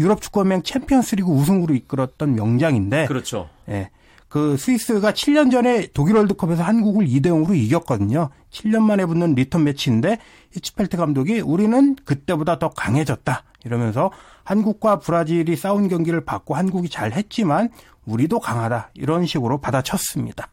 유럽 0.00 0.20
축구연맹 0.20 0.62
챔피언스리그 0.62 1.30
우승으로 1.30 1.74
이끌었던 1.74 2.34
명장인데 2.34 3.06
그렇죠. 3.06 3.48
예. 3.68 3.90
그 4.28 4.56
스위스가 4.56 5.10
7년 5.12 5.50
전에 5.50 5.88
독일 5.92 6.14
월드컵에서 6.16 6.62
한국을 6.62 7.04
2대 7.06 7.26
0으로 7.26 7.54
이겼거든요. 7.56 8.30
7년 8.50 8.82
만에 8.82 9.04
붙는 9.04 9.34
리턴 9.34 9.64
매치인데 9.64 10.18
히츠펠트 10.52 10.96
감독이 10.96 11.40
우리는 11.40 11.96
그때보다 12.04 12.58
더 12.58 12.70
강해졌다. 12.70 13.42
이러면서 13.64 14.12
한국과 14.44 15.00
브라질이 15.00 15.56
싸운 15.56 15.88
경기를 15.88 16.24
봤고 16.24 16.54
한국이 16.54 16.88
잘 16.88 17.12
했지만 17.12 17.70
우리도 18.06 18.38
강하다. 18.38 18.90
이런 18.94 19.26
식으로 19.26 19.60
받아쳤습니다. 19.60 20.48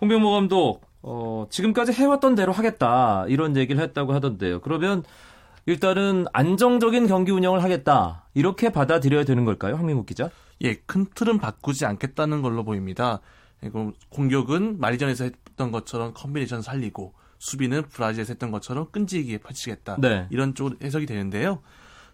홍명보 0.00 0.32
감독 0.32 0.80
어, 1.02 1.46
지금까지 1.50 1.92
해왔던 1.92 2.34
대로 2.34 2.52
하겠다. 2.52 3.26
이런 3.28 3.56
얘기를 3.56 3.80
했다고 3.82 4.14
하던데요. 4.14 4.60
그러면 4.60 5.04
일단은 5.68 6.24
안정적인 6.32 7.08
경기 7.08 7.30
운영을 7.30 7.62
하겠다. 7.62 8.24
이렇게 8.32 8.70
받아들여야 8.70 9.24
되는 9.24 9.44
걸까요? 9.44 9.76
황민국 9.76 10.06
기자? 10.06 10.30
예, 10.62 10.76
큰 10.86 11.04
틀은 11.14 11.36
바꾸지 11.36 11.84
않겠다는 11.84 12.40
걸로 12.40 12.64
보입니다. 12.64 13.20
공격은 14.08 14.80
말리전에서 14.80 15.24
했던 15.24 15.70
것처럼 15.70 16.14
콤비네이션 16.14 16.62
살리고 16.62 17.12
수비는 17.36 17.82
브라질에서 17.82 18.32
했던 18.32 18.50
것처럼 18.50 18.90
끈질기게 18.90 19.38
펼치겠다. 19.38 19.98
네. 20.00 20.26
이런 20.30 20.54
쪽으로 20.54 20.76
해석이 20.82 21.04
되는데요. 21.04 21.60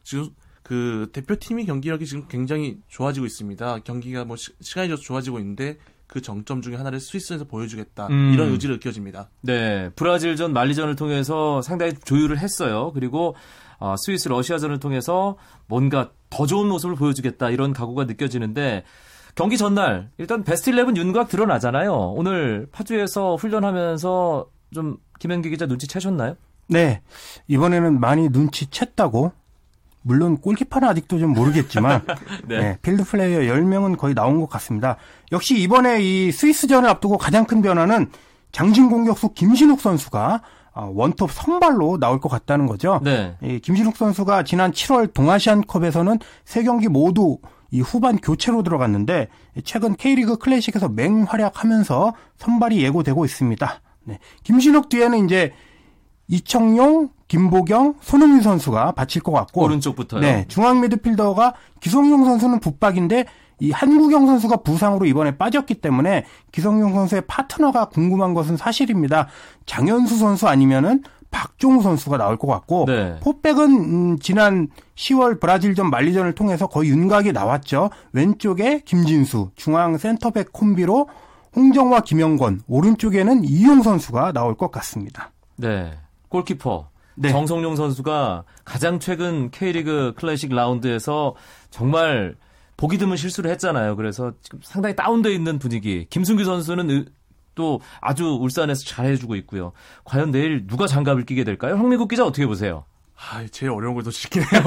지금 0.03 0.31
그 0.65 1.11
대표팀이 1.13 1.65
경기력이 1.65 2.07
지금 2.07 2.27
굉장히 2.27 2.81
좋아지고 2.89 3.25
있습니다. 3.25 3.79
경기가 3.85 4.25
뭐 4.25 4.35
시, 4.35 4.53
간이 4.75 4.89
좀 4.89 4.97
좋아지고 4.99 5.39
있는데 5.39 5.79
그 6.07 6.21
정점 6.21 6.63
중에 6.63 6.77
하나를 6.77 7.01
스위스에서 7.01 7.45
보여주겠다 7.45 8.09
음. 8.09 8.33
이런 8.33 8.51
의지를 8.51 8.77
느껴집니다. 8.77 9.31
네, 9.41 9.91
브라질전 9.97 10.53
말리전을 10.53 10.97
통해서 10.97 11.63
상당히 11.63 11.95
조율을 11.95 12.39
했어요. 12.39 12.93
그리고 12.95 13.35
어, 13.79 13.97
스위스 13.99 14.29
러시아전을 14.29 14.79
통해서 14.79 15.37
뭔가 15.67 16.11
더 16.31 16.47
좋은 16.47 16.69
모습을 16.69 16.97
보여주겠다 16.97 17.51
이런 17.51 17.73
각오가 17.73 18.05
느껴지는데 18.05 18.85
경기 19.35 19.59
전날 19.59 20.11
일단 20.19 20.45
베스트 20.45 20.71
11 20.71 20.97
윤곽 20.97 21.29
드러나잖아요. 21.29 21.93
오늘 21.93 22.69
파주에서 22.71 23.37
훈련하면서 23.37 24.47
좀 24.73 24.97
김현기 25.19 25.51
기자 25.51 25.67
눈치채셨나요? 25.67 26.37
네, 26.69 27.03
이번에는 27.49 28.01
많이 28.01 28.29
눈치챘다고 28.29 29.33
물론 30.05 30.37
골키퍼는 30.37 30.87
아직도 30.87 31.19
좀 31.19 31.33
모르겠지만 31.33 32.03
네. 32.47 32.59
네, 32.59 32.79
필드 32.83 33.05
플레이어 33.05 33.53
10명은 33.55 33.97
거의 33.97 34.15
나온 34.15 34.39
것 34.39 34.49
같습니다. 34.51 34.97
역시 35.33 35.59
이번에 35.59 36.03
이 36.03 36.31
스위스전을 36.31 36.89
앞두고 36.89 37.19
가장 37.19 37.47
큰 37.47 37.63
변화는 37.63 38.11
장신 38.53 38.89
공격수 38.89 39.31
김신욱 39.31 39.81
선수가 39.81 40.43
어, 40.75 40.91
원톱 40.95 41.31
선발로 41.33 41.99
나올 41.99 42.21
것 42.21 42.29
같다는 42.29 42.67
거죠. 42.67 43.01
네. 43.03 43.37
이 43.43 43.61
김신욱 43.61 43.97
선수가 43.97 44.43
지난 44.43 44.73
7월 44.73 45.13
동아시안컵에서는 45.13 46.19
세 46.45 46.63
경기 46.65 46.89
모두 46.89 47.39
이 47.71 47.81
후반 47.81 48.19
교체로 48.19 48.63
들어갔는데 48.63 49.29
최근 49.65 49.97
K리그 49.97 50.37
클래식에서 50.37 50.89
맹활약하면서 50.91 52.15
선발이 52.37 52.83
예고되고 52.83 53.25
있습니다. 53.25 53.81
네. 54.05 54.19
김신욱 54.43 54.89
뒤에는 54.89 55.25
이제 55.25 55.53
이청용, 56.29 57.11
김보경, 57.29 57.95
손흥민 58.01 58.43
선수가 58.43 58.93
받칠 58.93 59.23
것 59.23 59.33
같고 59.33 59.63
오른쪽부터요. 59.63 60.21
네, 60.21 60.45
중앙 60.49 60.81
미드필더가 60.81 61.55
기성용 61.81 62.25
선수는 62.25 62.61
붙박인데 62.61 63.27
이 63.61 63.71
한국영 63.71 64.27
선수가 64.27 64.59
부상으로 64.59 65.07
이번에 65.07 65.37
빠졌기 65.37 65.75
때문에 65.75 66.25
기성용 66.53 66.95
선수의 66.95 67.23
파트너가 67.27 67.87
궁금한 67.87 68.35
것은 68.35 68.57
사실입니다. 68.57 69.29
장현수 69.67 70.17
선수 70.19 70.49
아니면은 70.49 71.03
박종우 71.31 71.83
선수가 71.83 72.17
나올 72.17 72.37
것 72.37 72.47
같고 72.47 72.85
네. 72.87 73.19
포백은 73.21 73.65
음, 73.65 74.19
지난 74.21 74.69
10월 74.95 75.41
브라질전 75.41 75.91
만리전을 75.91 76.35
통해서 76.35 76.69
거의 76.69 76.91
윤곽이 76.91 77.33
나왔죠. 77.33 77.91
왼쪽에 78.13 78.83
김진수, 78.85 79.51
중앙 79.57 79.99
센터백 79.99 80.53
콤비로 80.53 81.09
홍정화, 81.57 82.01
김영권, 82.01 82.63
오른쪽에는 82.69 83.45
이용 83.45 83.83
선수가 83.83 84.33
나올 84.33 84.57
것 84.57 84.71
같습니다. 84.71 85.33
네. 85.57 85.93
골키퍼 86.35 86.89
네. 87.17 87.29
정성용 87.31 87.77
선수가 87.77 88.43
가장 88.65 88.99
최근 88.99 89.51
K리그 89.53 90.15
클래식 90.17 90.53
라운드에서 90.53 91.37
정말 91.71 92.35
보기 92.77 92.99
드문 92.99 93.17
실수를 93.17 93.51
했잖아요. 93.53 93.95
그래서 93.95 94.33
지금 94.43 94.59
상당히 94.65 94.97
다운돼 94.97 95.33
있는 95.33 95.61
분위기. 95.61 96.07
김승규 96.11 96.45
선수는 96.45 97.07
또 97.55 97.81
아주 98.01 98.27
울산에서 98.41 98.85
잘해주고 98.85 99.37
있고요. 99.37 99.71
과연 100.05 100.33
내일 100.33 100.67
누가 100.67 100.89
장갑을 100.89 101.25
끼게 101.25 101.45
될까요? 101.45 101.77
황미국 101.77 102.09
기자 102.09 102.25
어떻게 102.27 102.47
보세요? 102.49 102.85
아, 103.17 103.45
제일 103.53 103.71
어려운 103.71 103.95
걸더 103.95 104.11
시키네요. 104.11 104.49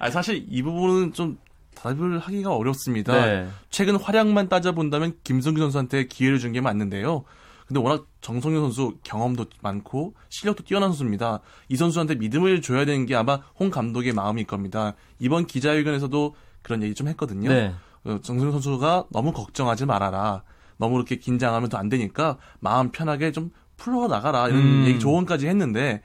아, 0.00 0.10
사실 0.10 0.44
이 0.48 0.62
부분은 0.62 1.12
좀 1.12 1.38
답을 1.76 2.18
하기가 2.18 2.54
어렵습니다. 2.56 3.12
네. 3.24 3.48
최근 3.70 3.94
활약만 3.94 4.48
따져본다면 4.48 5.14
김승규 5.22 5.60
선수한테 5.60 6.06
기회를 6.08 6.40
준 6.40 6.52
게 6.52 6.60
맞는데요. 6.60 7.22
근데 7.70 7.78
워낙 7.78 8.04
정성현 8.20 8.62
선수 8.62 8.98
경험도 9.04 9.46
많고 9.62 10.14
실력도 10.28 10.64
뛰어난 10.64 10.88
선수입니다. 10.88 11.38
이 11.68 11.76
선수한테 11.76 12.16
믿음을 12.16 12.62
줘야 12.62 12.84
되는 12.84 13.06
게 13.06 13.14
아마 13.14 13.36
홍 13.60 13.70
감독의 13.70 14.12
마음일 14.12 14.44
겁니다. 14.48 14.94
이번 15.20 15.46
기자회견에서도 15.46 16.34
그런 16.62 16.82
얘기 16.82 16.96
좀 16.96 17.06
했거든요. 17.06 17.48
네. 17.48 17.72
어, 18.02 18.18
정성현 18.20 18.50
선수가 18.54 19.04
너무 19.12 19.32
걱정하지 19.32 19.86
말아라. 19.86 20.42
너무 20.78 20.96
이렇게 20.96 21.14
긴장하면 21.14 21.68
더 21.68 21.78
안 21.78 21.88
되니까 21.88 22.38
마음 22.58 22.90
편하게 22.90 23.30
좀 23.30 23.52
풀어 23.76 24.08
나가라 24.08 24.48
이런 24.48 24.60
음. 24.60 24.84
얘기 24.88 24.98
조언까지 24.98 25.46
했는데 25.46 26.02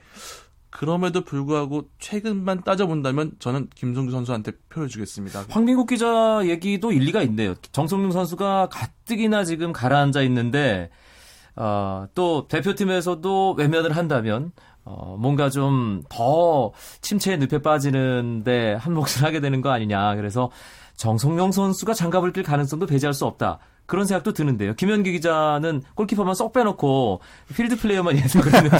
그럼에도 0.70 1.24
불구하고 1.24 1.88
최근만 1.98 2.62
따져본다면 2.62 3.32
저는 3.40 3.70
김성규 3.74 4.12
선수한테 4.12 4.52
표를 4.68 4.88
주겠습니다. 4.88 5.46
황민국 5.48 5.88
기자 5.88 6.42
얘기도 6.44 6.92
일리가 6.92 7.22
있네요. 7.22 7.56
정성용 7.72 8.12
선수가 8.12 8.68
가뜩이나 8.70 9.42
지금 9.44 9.72
가라앉아 9.72 10.22
있는데 10.22 10.90
어, 11.56 12.06
또 12.14 12.46
대표팀에서도 12.48 13.52
외면을 13.54 13.96
한다면 13.96 14.52
어, 14.84 15.16
뭔가 15.18 15.50
좀 15.50 16.02
더 16.08 16.72
침체의 17.00 17.38
늪에 17.38 17.60
빠지는데 17.62 18.74
한 18.74 18.94
몫을 18.94 19.22
하게 19.24 19.40
되는 19.40 19.60
거 19.60 19.70
아니냐. 19.70 20.14
그래서 20.16 20.50
정성용 20.96 21.52
선수가 21.52 21.94
장갑을 21.94 22.32
낄 22.32 22.42
가능성도 22.42 22.86
배제할 22.86 23.12
수 23.14 23.24
없다. 23.26 23.58
그런 23.86 24.04
생각도 24.06 24.32
드는데요. 24.32 24.74
김현기 24.74 25.12
기자는 25.12 25.82
골키퍼만 25.94 26.34
쏙 26.34 26.52
빼놓고 26.52 27.20
필드 27.54 27.76
플레이어만 27.78 28.16
예상을 28.18 28.52
했는데 28.52 28.76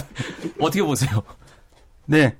어떻게 0.60 0.82
보세요? 0.82 1.22
네. 2.06 2.36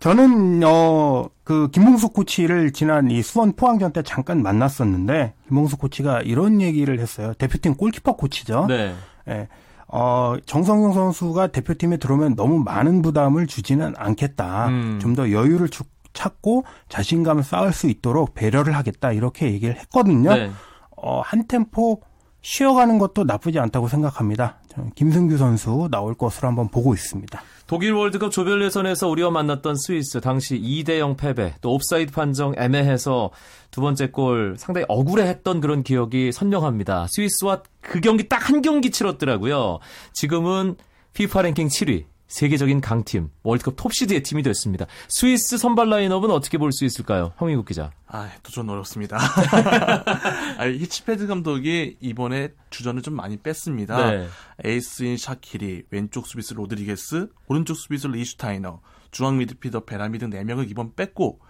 저는 0.00 0.62
어 0.64 1.28
그 1.50 1.68
김봉숙 1.72 2.12
코치를 2.12 2.72
지난 2.72 3.10
이 3.10 3.22
수원 3.22 3.54
포항전 3.54 3.92
때 3.92 4.04
잠깐 4.04 4.40
만났었는데 4.40 5.34
김봉숙 5.48 5.80
코치가 5.80 6.20
이런 6.20 6.60
얘기를 6.60 7.00
했어요. 7.00 7.34
대표팀 7.38 7.74
골키퍼 7.74 8.14
코치죠. 8.14 8.66
네. 8.68 8.94
예. 9.28 9.48
어, 9.88 10.36
정성용 10.46 10.92
선수가 10.92 11.48
대표팀에 11.48 11.96
들어오면 11.96 12.36
너무 12.36 12.60
많은 12.60 13.02
부담을 13.02 13.46
주지는 13.46 13.94
않겠다. 13.96 14.68
음. 14.68 14.98
좀더 15.00 15.32
여유를 15.32 15.68
주, 15.68 15.82
찾고 16.12 16.64
자신감을 16.88 17.42
쌓을 17.42 17.72
수 17.72 17.88
있도록 17.88 18.34
배려를 18.34 18.76
하겠다. 18.76 19.12
이렇게 19.12 19.52
얘기를 19.52 19.76
했거든요. 19.76 20.34
네. 20.34 20.50
어, 20.96 21.20
한 21.20 21.46
템포 21.46 22.02
쉬어가는 22.42 22.98
것도 22.98 23.24
나쁘지 23.24 23.58
않다고 23.58 23.88
생각합니다. 23.88 24.58
김승규 24.94 25.36
선수 25.36 25.88
나올 25.90 26.14
것으로 26.14 26.48
한번 26.48 26.68
보고 26.68 26.94
있습니다. 26.94 27.42
독일 27.66 27.92
월드컵 27.92 28.30
조별 28.30 28.62
예선에서 28.62 29.08
우리와 29.08 29.30
만났던 29.30 29.76
스위스 29.76 30.20
당시 30.20 30.60
2대 30.60 30.98
0 30.98 31.16
패배, 31.16 31.54
또 31.60 31.74
옵사이드 31.74 32.12
판정 32.12 32.54
애매해서 32.56 33.30
두 33.70 33.80
번째 33.80 34.10
골 34.10 34.56
상당히 34.58 34.86
억울해했던 34.88 35.60
그런 35.60 35.82
기억이 35.82 36.32
선명합니다. 36.32 37.06
스위스와 37.10 37.62
그 37.80 38.00
경기 38.00 38.28
딱 38.28 38.48
한 38.50 38.62
경기 38.62 38.90
치렀더라고요. 38.90 39.78
지금은 40.12 40.76
피파 41.12 41.42
랭킹 41.42 41.68
7위, 41.68 42.04
세계적인 42.30 42.80
강팀, 42.80 43.28
월드컵 43.42 43.74
톱시드의 43.76 44.22
팀이 44.22 44.42
됐습니다. 44.44 44.86
스위스 45.08 45.58
선발 45.58 45.90
라인업은 45.90 46.30
어떻게 46.30 46.58
볼 46.58 46.70
수 46.70 46.84
있을까요? 46.84 47.32
황민국 47.36 47.66
기자. 47.66 47.90
아, 48.06 48.30
도전 48.44 48.70
어렵습니다. 48.70 49.18
아, 50.56 50.64
히츠펠트 50.64 51.26
감독이 51.26 51.96
이번에 52.00 52.50
주전을 52.70 53.02
좀 53.02 53.14
많이 53.14 53.36
뺐습니다. 53.36 54.10
네. 54.12 54.28
에이스인 54.64 55.16
샤키리, 55.16 55.86
왼쪽 55.90 56.28
수비수 56.28 56.54
로드리게스, 56.54 57.28
오른쪽 57.48 57.74
수비수 57.74 58.06
리히슈타이너, 58.06 58.80
중앙 59.10 59.36
미드필더 59.38 59.84
베라미 59.84 60.18
등 60.20 60.30
4명을 60.30 60.70
이번 60.70 60.94
뺐고 60.94 61.40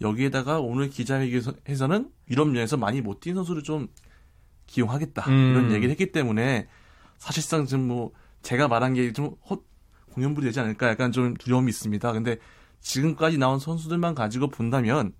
여기에다가 0.00 0.60
오늘 0.60 0.88
기자회견에서는 0.88 2.10
유럽 2.30 2.47
예선에서 2.47 2.76
많이 2.76 3.00
못 3.00 3.18
뛴 3.18 3.34
선수를 3.34 3.64
좀 3.64 3.88
기용하겠다 4.68 5.24
음. 5.28 5.50
이런 5.50 5.72
얘기를 5.72 5.90
했기 5.90 6.12
때문에 6.12 6.68
사실상 7.18 7.66
지금 7.66 7.88
뭐 7.88 8.12
제가 8.42 8.68
말한 8.68 8.94
게 8.94 9.12
좀 9.12 9.34
공염불이 10.18 10.46
되지 10.46 10.58
않을까 10.60 10.88
약간 10.88 11.12
좀 11.12 11.34
두려움이 11.34 11.70
있습니다. 11.70 12.12
근데 12.12 12.38
지금까지 12.80 13.38
나온 13.38 13.58
선수들만 13.58 14.14
가지고 14.14 14.48
본다면 14.48 15.12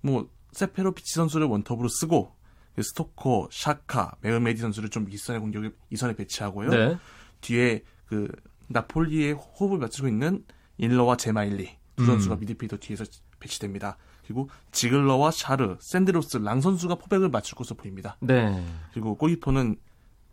뭐 0.00 0.28
세페로비치 0.50 1.14
선수를 1.14 1.46
원톱으로 1.46 1.88
쓰고 1.88 2.34
스토커, 2.80 3.48
샤카, 3.52 4.16
메메디 4.20 4.60
선수를 4.60 4.88
좀 4.88 5.08
이선의 5.08 5.40
공격에 5.40 5.70
이선에 5.90 6.16
배치하고요. 6.16 6.70
네. 6.70 6.98
뒤에 7.40 7.82
그 8.06 8.28
나폴리의 8.68 9.34
호흡을 9.34 9.78
맞추고 9.78 10.08
있는 10.08 10.44
인러와 10.78 11.16
제마일리 11.16 11.70
두 11.96 12.06
선수가 12.06 12.36
음. 12.36 12.40
미드필더 12.40 12.78
뒤에서 12.78 13.04
배치됩니다. 13.38 13.96
그리고 14.24 14.48
지글러와 14.72 15.30
샤르, 15.30 15.76
센데로스, 15.80 16.38
랑 16.38 16.60
선수가 16.60 16.96
포백을 16.96 17.28
맞출 17.28 17.56
것으로 17.56 17.76
보입니다. 17.76 18.16
네. 18.20 18.64
그리고 18.92 19.16
골키퍼는 19.16 19.76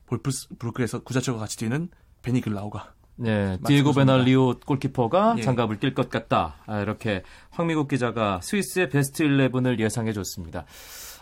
볼프스부르크에서 0.06 1.04
구자철과 1.04 1.40
같이 1.40 1.58
뛰는 1.58 1.90
베니 2.22 2.42
글라우가 2.42 2.94
네, 3.22 3.58
디에고 3.68 3.92
베날리오 3.94 4.60
골키퍼가 4.66 5.36
예. 5.40 5.42
장갑을 5.42 5.80
낄 5.80 5.94
것 5.94 6.10
같다. 6.10 6.56
아, 6.66 6.80
이렇게 6.80 7.24
황민국 7.52 7.90
기자가 7.90 8.40
스위스의 8.42 8.90
베스트 8.90 9.24
11을 9.24 9.80
예상해 9.80 10.14
줬습니다. 10.14 10.66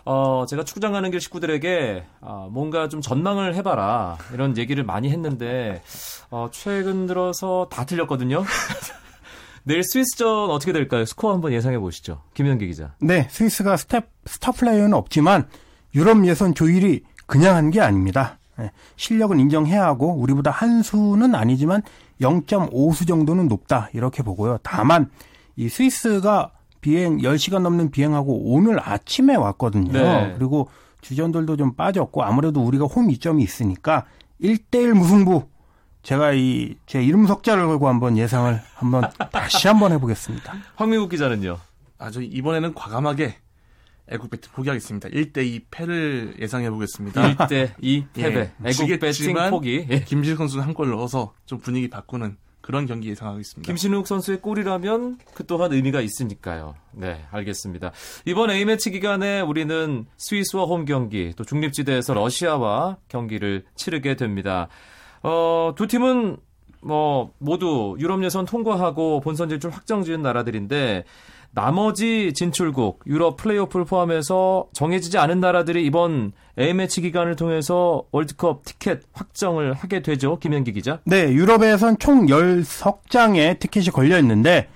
어, 0.06 0.46
제가 0.48 0.64
축구장 0.64 0.94
가는 0.94 1.10
길 1.12 1.20
식구들에게 1.20 2.06
어, 2.22 2.50
뭔가 2.52 2.88
좀 2.88 3.02
전망을 3.02 3.56
해봐라 3.56 4.18
이런 4.34 4.56
얘기를 4.58 4.84
많이 4.86 5.10
했는데 5.10 5.82
어, 6.30 6.48
최근 6.52 7.08
들어서 7.08 7.68
다 7.72 7.86
틀렸거든요. 7.86 8.44
내일 9.64 9.84
스위스전 9.84 10.50
어떻게 10.50 10.72
될까요? 10.72 11.04
스코어 11.04 11.34
한번 11.34 11.52
예상해 11.52 11.78
보시죠. 11.78 12.22
김현기 12.36 12.68
기자. 12.68 12.94
네, 13.02 13.28
스위스가 13.30 13.76
스텝 13.76 14.08
스타 14.26 14.52
플레이어는 14.54 14.94
없지만 14.94 15.48
유럽 15.96 16.26
예선 16.26 16.54
조 16.54 16.74
1위 16.74 17.04
그냥 17.26 17.56
한 17.58 17.72
게 17.72 17.82
아닙니다. 17.82 18.40
예, 18.60 18.72
실력은 18.96 19.40
인정해야 19.40 19.84
하고 19.86 20.14
우리보다 20.14 20.52
한 20.52 20.82
수는 20.82 21.36
아니지만 21.36 21.82
0.5수 22.22 23.08
정도는 23.08 23.48
높다 23.48 23.90
이렇게 23.94 24.24
보고요. 24.24 24.58
다만 24.64 25.10
이 25.56 25.70
스위스가 25.70 26.52
비행 26.82 27.18
10시간 27.18 27.62
넘는 27.62 27.92
비행하고 27.92 28.54
오늘 28.54 28.80
아침에 28.80 29.36
왔거든요. 29.36 29.92
네. 29.92 30.34
그리고 30.38 30.70
주전들도 31.02 31.58
좀 31.58 31.76
빠졌고 31.76 32.24
아무래도 32.24 32.62
우리가 32.64 32.86
홈 32.86 33.10
이점이 33.12 33.44
있으니까 33.44 34.06
1대1 34.42 34.94
무승부 34.94 35.44
제가 36.04 36.32
이 36.34 36.76
제 36.86 37.04
이름 37.04 37.28
석자를 37.28 37.66
걸고 37.68 37.88
한번 37.90 38.18
예상을 38.18 38.62
한번 38.76 39.10
다시 39.32 39.68
한번 39.68 39.92
해보겠습니다. 39.94 40.54
황민국 40.76 41.10
기자는요? 41.10 41.58
아주 41.98 42.22
이번에는 42.24 42.74
과감하게 42.76 43.36
애국 44.10 44.30
배팅 44.30 44.52
포기하겠습니다. 44.54 45.10
1대2 45.10 45.64
패를 45.70 46.36
예상해 46.40 46.70
보겠습니다. 46.70 47.36
1대2 47.36 48.06
패배. 48.14 48.40
예, 48.40 48.52
애국 48.70 49.00
배팅 49.00 49.34
포기. 49.50 49.86
예. 49.90 50.00
김진욱 50.02 50.38
선수는 50.38 50.64
한 50.66 50.74
골 50.74 50.90
넣어서 50.92 51.34
좀 51.46 51.60
분위기 51.60 51.90
바꾸는 51.90 52.38
그런 52.62 52.86
경기 52.86 53.10
예상하겠습니다. 53.10 53.66
김신욱 53.66 54.06
선수의 54.08 54.42
골이라면 54.42 55.20
그 55.34 55.46
또한 55.46 55.72
의미가 55.74 56.02
있으니까요. 56.02 56.76
네, 56.92 57.26
알겠습니다. 57.32 57.92
이번 58.26 58.52
A매치 58.52 58.92
기간에 58.92 59.40
우리는 59.42 60.06
스위스와 60.18 60.66
홈 60.66 60.84
경기, 60.86 61.34
또 61.38 61.44
중립지대에서 61.46 62.14
러시아와 62.14 62.98
경기를 63.08 63.64
치르게 63.76 64.16
됩니다. 64.18 64.68
어, 65.24 65.74
두 65.78 65.88
팀은 65.88 66.38
뭐 66.82 67.32
모두 67.40 67.96
유럽 68.00 68.24
예선 68.24 68.46
통과하고 68.46 69.22
본선 69.22 69.50
진출 69.50 69.72
확정 69.72 70.04
지은 70.04 70.22
나라들인데 70.22 71.06
나머지 71.58 72.34
진출국 72.36 73.00
유럽 73.08 73.36
플레이오프를 73.38 73.84
포함해서 73.88 74.68
정해지지 74.74 75.18
않은 75.18 75.40
나라들이 75.40 75.84
이번 75.88 76.34
A매치 76.60 77.02
기간을 77.02 77.36
통해서 77.36 78.04
월드컵 78.12 78.64
티켓 78.64 79.02
확정을 79.12 79.74
하게 79.74 80.04
되죠. 80.04 80.38
김현기 80.38 80.72
기자. 80.74 81.00
네, 81.04 81.34
유럽에선 81.34 81.98
총 81.98 82.28
10석장의 82.28 83.58
티켓이 83.58 83.88
걸려 83.88 84.20
있는데 84.20 84.68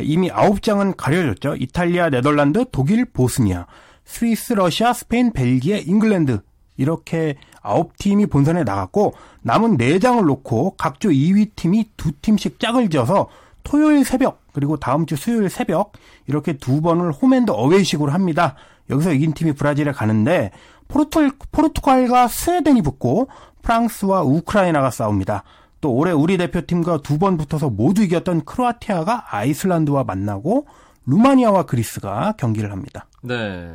이미 0.00 0.30
9장은 0.30 0.94
가려졌죠. 0.96 1.56
이탈리아, 1.56 2.08
네덜란드, 2.08 2.64
독일, 2.72 3.04
보스니아, 3.04 3.66
스위스, 4.06 4.54
러시아, 4.54 4.94
스페인, 4.94 5.34
벨기에, 5.34 5.80
잉글랜드 5.80 6.40
이렇게 6.78 7.34
9팀이 7.62 8.30
본선에 8.30 8.64
나갔고 8.64 9.12
남은 9.42 9.76
4장을 9.76 10.24
놓고 10.24 10.76
각조 10.78 11.10
2위 11.10 11.50
팀이 11.54 11.90
두 11.98 12.12
팀씩 12.12 12.58
짝을 12.58 12.88
지어서 12.88 13.28
토요일 13.62 14.04
새벽 14.04 14.42
그리고 14.52 14.76
다음 14.76 15.06
주 15.06 15.16
수요일 15.16 15.48
새벽 15.50 15.92
이렇게 16.26 16.54
두 16.56 16.80
번을 16.80 17.12
홈앤드 17.12 17.50
어웨이식으로 17.52 18.12
합니다. 18.12 18.54
여기서 18.88 19.12
이긴 19.12 19.32
팀이 19.34 19.52
브라질에 19.52 19.92
가는데 19.92 20.50
포르투, 20.88 21.30
포르투갈과 21.52 22.28
스웨덴이 22.28 22.82
붙고 22.82 23.28
프랑스와 23.62 24.22
우크라이나가 24.22 24.90
싸웁니다. 24.90 25.44
또 25.80 25.92
올해 25.92 26.12
우리 26.12 26.36
대표팀과 26.36 26.98
두 27.02 27.18
번 27.18 27.36
붙어서 27.36 27.70
모두 27.70 28.02
이겼던 28.02 28.44
크로아티아가 28.44 29.34
아이슬란드와 29.34 30.04
만나고 30.04 30.66
루마니아와 31.06 31.64
그리스가 31.64 32.34
경기를 32.38 32.72
합니다. 32.72 33.06
네. 33.22 33.72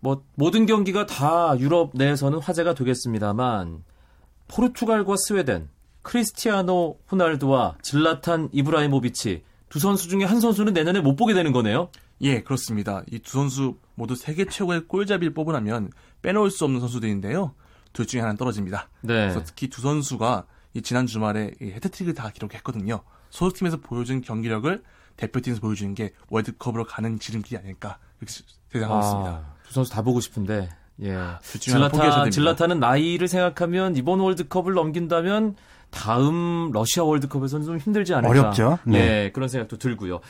뭐 0.00 0.22
모든 0.34 0.66
경기가 0.66 1.06
다 1.06 1.54
유럽 1.58 1.92
내에서는 1.94 2.38
화제가 2.38 2.74
되겠습니다만 2.74 3.84
포르투갈과 4.48 5.14
스웨덴 5.16 5.68
크리스티아노 6.04 6.98
호날두와 7.10 7.78
즐라탄 7.82 8.48
이브라히모비치 8.52 9.42
두 9.68 9.80
선수 9.80 10.08
중에 10.08 10.22
한 10.24 10.38
선수는 10.40 10.72
내년에 10.72 11.00
못 11.00 11.16
보게 11.16 11.34
되는 11.34 11.50
거네요. 11.52 11.88
예, 12.20 12.42
그렇습니다. 12.42 13.02
이 13.10 13.18
두 13.18 13.32
선수 13.32 13.76
모두 13.96 14.14
세계 14.14 14.44
최고의 14.44 14.86
골잡이를 14.86 15.34
뽑으라면 15.34 15.90
빼놓을 16.22 16.50
수 16.50 16.64
없는 16.64 16.78
선수들인데요. 16.80 17.54
둘 17.92 18.06
중에 18.06 18.20
하나는 18.20 18.36
떨어집니다. 18.36 18.88
네. 19.00 19.14
그래서 19.14 19.42
특히 19.44 19.68
두 19.68 19.80
선수가 19.80 20.44
이 20.74 20.82
지난 20.82 21.06
주말에 21.06 21.52
헤트트릭을 21.60 22.14
다 22.14 22.30
기록했거든요. 22.30 23.00
소속팀에서 23.30 23.78
보여준 23.78 24.20
경기력을 24.20 24.82
대표팀에서 25.16 25.60
보여주는 25.60 25.94
게 25.94 26.12
월드컵으로 26.28 26.84
가는 26.84 27.18
지름길이 27.18 27.56
아닐까 27.58 27.98
이렇게 28.20 28.32
생각하고 28.70 28.94
아, 28.94 29.00
있습니다. 29.00 29.54
두 29.68 29.74
선수 29.74 29.90
다 29.92 30.02
보고 30.02 30.20
싶은데 30.20 30.70
예. 31.02 31.16
질라타, 31.42 32.30
질라타는 32.30 32.78
나이를 32.80 33.26
생각하면 33.28 33.96
이번 33.96 34.20
월드컵을 34.20 34.74
넘긴다면 34.74 35.56
다음 35.94 36.70
러시아 36.72 37.04
월드컵에서는 37.04 37.64
좀 37.66 37.78
힘들지 37.78 38.12
않을까. 38.14 38.28
어렵죠. 38.30 38.78
네. 38.84 38.98
네, 38.98 39.30
그런 39.32 39.48
생각도 39.48 39.78
들고요. 39.78 40.20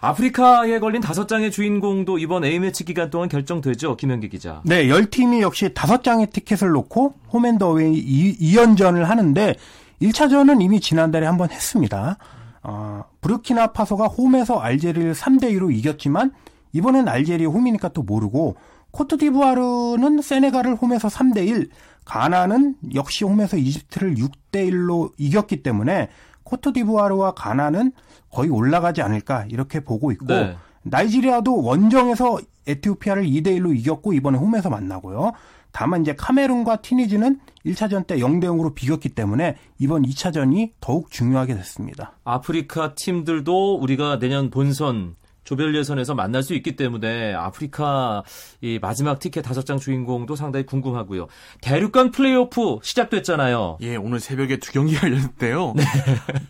아프리카에 0.00 0.78
걸린 0.78 1.02
다섯 1.02 1.28
장의 1.28 1.50
주인공도 1.50 2.18
이번 2.18 2.44
A매치 2.44 2.84
기간 2.84 3.10
동안 3.10 3.28
결정되죠. 3.28 3.96
김현기 3.96 4.30
기자. 4.30 4.62
네, 4.64 4.86
10팀이 4.86 5.40
역시 5.40 5.72
다섯 5.74 6.02
장의 6.02 6.28
티켓을 6.30 6.70
놓고 6.70 7.14
홈앤더웨이 7.32 8.38
2연전을 8.40 9.02
하는데 9.04 9.54
1차전은 10.00 10.62
이미 10.62 10.80
지난달에 10.80 11.26
한 11.26 11.36
번 11.36 11.50
했습니다. 11.50 12.16
어, 12.62 13.04
부르키나 13.20 13.68
파소가 13.68 14.06
홈에서 14.06 14.58
알제리를 14.58 15.12
3대 15.14 15.44
2로 15.58 15.74
이겼지만 15.74 16.32
이번엔 16.72 17.06
알제리 17.08 17.44
홈이니까 17.44 17.88
또 17.90 18.02
모르고 18.02 18.56
코트디부아르는 18.92 20.22
세네갈을 20.22 20.76
홈에서 20.76 21.08
3대 21.08 21.46
1, 21.46 21.68
가나는 22.04 22.76
역시 22.94 23.24
홈에서 23.24 23.56
이집트를 23.56 24.14
6대 24.14 24.70
1로 24.70 25.12
이겼기 25.16 25.62
때문에 25.62 26.08
코트디부아르와 26.44 27.32
가나는 27.32 27.92
거의 28.30 28.50
올라가지 28.50 29.02
않을까 29.02 29.46
이렇게 29.48 29.80
보고 29.80 30.10
있고 30.12 30.26
네. 30.26 30.56
나이지리아도 30.82 31.62
원정에서 31.62 32.38
에티오피아를 32.66 33.24
2대 33.24 33.48
1로 33.58 33.76
이겼고 33.76 34.12
이번에 34.12 34.38
홈에서 34.38 34.70
만나고요. 34.70 35.32
다만 35.72 36.02
이제 36.02 36.14
카메룬과 36.16 36.76
티니지는 36.76 37.38
1차전 37.64 38.06
때 38.06 38.16
0대 38.16 38.44
0으로 38.44 38.74
비겼기 38.74 39.10
때문에 39.10 39.56
이번 39.78 40.02
2차전이 40.02 40.72
더욱 40.80 41.10
중요하게 41.10 41.54
됐습니다. 41.54 42.16
아프리카 42.24 42.94
팀들도 42.94 43.76
우리가 43.76 44.18
내년 44.18 44.50
본선 44.50 45.14
조별 45.50 45.74
예선에서 45.74 46.14
만날 46.14 46.44
수 46.44 46.54
있기 46.54 46.76
때문에 46.76 47.34
아프리카 47.34 48.22
이 48.60 48.78
마지막 48.80 49.18
티켓 49.18 49.42
다섯 49.42 49.66
장 49.66 49.80
주인공도 49.80 50.36
상당히 50.36 50.64
궁금하고요. 50.64 51.26
대륙간 51.60 52.12
플레이오프 52.12 52.78
시작됐잖아요. 52.84 53.78
예, 53.80 53.96
오늘 53.96 54.20
새벽에 54.20 54.58
두 54.58 54.70
경기가 54.70 55.08
열렸는데요. 55.10 55.72
네. 55.74 55.82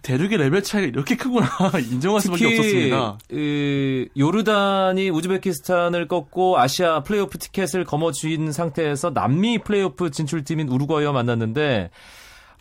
대륙의 0.03 0.37
레벨 0.37 0.63
차이가 0.63 0.87
이렇게 0.87 1.17
크구나 1.17 1.49
인정할 1.91 2.21
수밖에 2.21 2.45
없었습니다. 2.45 3.19
이, 3.31 4.07
요르단이 4.19 5.09
우즈베키스탄을 5.09 6.07
꺾고 6.07 6.59
아시아 6.59 7.03
플레이오프 7.03 7.39
티켓을 7.39 7.85
거머쥔 7.85 8.53
상태에서 8.53 9.15
남미 9.15 9.61
플레이오프 9.61 10.11
진출팀인 10.11 10.69
우루과이와 10.69 11.13
만났는데 11.13 11.89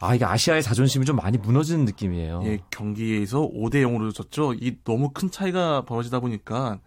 아, 0.01 0.15
이게 0.15 0.23
아시아의 0.25 0.63
자존심이 0.63 1.05
좀 1.05 1.17
많이 1.17 1.37
무너지는 1.37 1.85
느낌이에요. 1.85 2.41
예, 2.45 2.59
경기에서 2.69 3.41
5대 3.41 3.83
0으로 3.83 4.13
졌죠. 4.13 4.53
이 4.53 4.77
너무 4.83 5.11
큰 5.11 5.29
차이가 5.29 5.83
벌어지다 5.85 6.19
보니까 6.21 6.79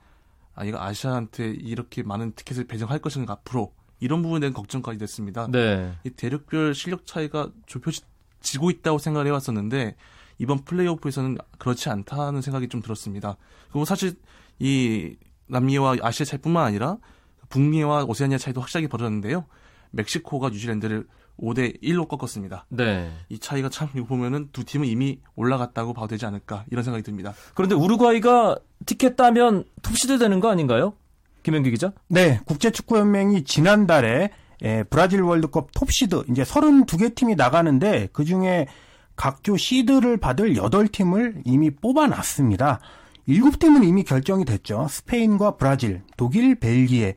아, 0.55 0.65
이거 0.65 0.81
아시아한테 0.81 1.51
이렇게 1.51 2.03
많은 2.03 2.33
티켓을 2.33 2.67
배정할 2.67 2.99
것인가 2.99 3.35
앞으로 3.35 3.73
이런 4.01 4.23
부분에 4.23 4.41
대한 4.41 4.53
걱정까지 4.53 4.99
됐습니다. 4.99 5.47
네. 5.51 5.93
이 6.05 6.11
대륙별 6.11 6.75
실력 6.75 7.07
차이가 7.07 7.51
좁혀지고 7.67 8.71
있다고 8.71 8.99
생각을 8.99 9.27
해왔었는데 9.29 9.95
이번 10.39 10.65
플레이오프에서는 10.65 11.39
그렇지 11.59 11.89
않다는 11.89 12.43
생각이 12.43 12.69
좀 12.69 12.83
들었습니다. 12.83 13.37
그리고 13.71 13.85
사실 13.85 14.17
이 14.59 15.17
남미와 15.47 15.99
아시아 16.03 16.25
차이뿐만 16.25 16.65
아니라 16.65 16.97
북미와 17.51 18.05
오세아니아 18.05 18.39
차이도 18.39 18.61
확실하게 18.61 18.89
벌어졌는데요. 18.89 19.45
멕시코가 19.91 20.49
뉴질랜드를 20.49 21.07
5대 21.41 21.83
1로 21.83 22.09
꺾었습니다. 22.09 22.67
네. 22.69 23.11
이 23.29 23.39
차이가 23.39 23.69
참 23.69 23.89
보면은 24.07 24.49
두 24.53 24.65
팀은 24.65 24.87
이미 24.87 25.21
올라갔다고 25.35 25.93
봐도 25.93 26.09
되지 26.09 26.27
않을까 26.27 26.65
이런 26.71 26.85
생각이 26.85 27.03
듭니다. 27.03 27.35
그런데 27.55 27.75
우루과이가 27.75 28.59
티켓 28.87 29.17
따면 29.17 29.65
톱시드 29.83 30.19
되는 30.19 30.41
거 30.41 30.51
아닌가요? 30.51 30.95
김현기 31.43 31.71
기자? 31.71 31.93
네, 32.09 32.41
국제축구연맹이 32.47 33.45
지난달에 33.45 34.31
예, 34.65 34.85
브라질 34.89 35.23
월드컵 35.23 35.73
톱시드 35.73 36.25
이제 36.31 36.43
32개 36.43 37.15
팀이 37.15 37.35
나가는데 37.35 38.09
그 38.13 38.25
중에 38.25 38.67
각조 39.17 39.57
시드를 39.57 40.17
받을 40.19 40.55
8팀을 40.55 41.43
이미 41.45 41.71
뽑아놨습니다. 41.71 42.81
7팀은 43.29 43.85
이미 43.85 44.05
결정이 44.05 44.45
됐죠. 44.45 44.87
스페인과 44.89 45.57
브라질, 45.57 46.03
독일, 46.17 46.55
벨기에, 46.57 47.17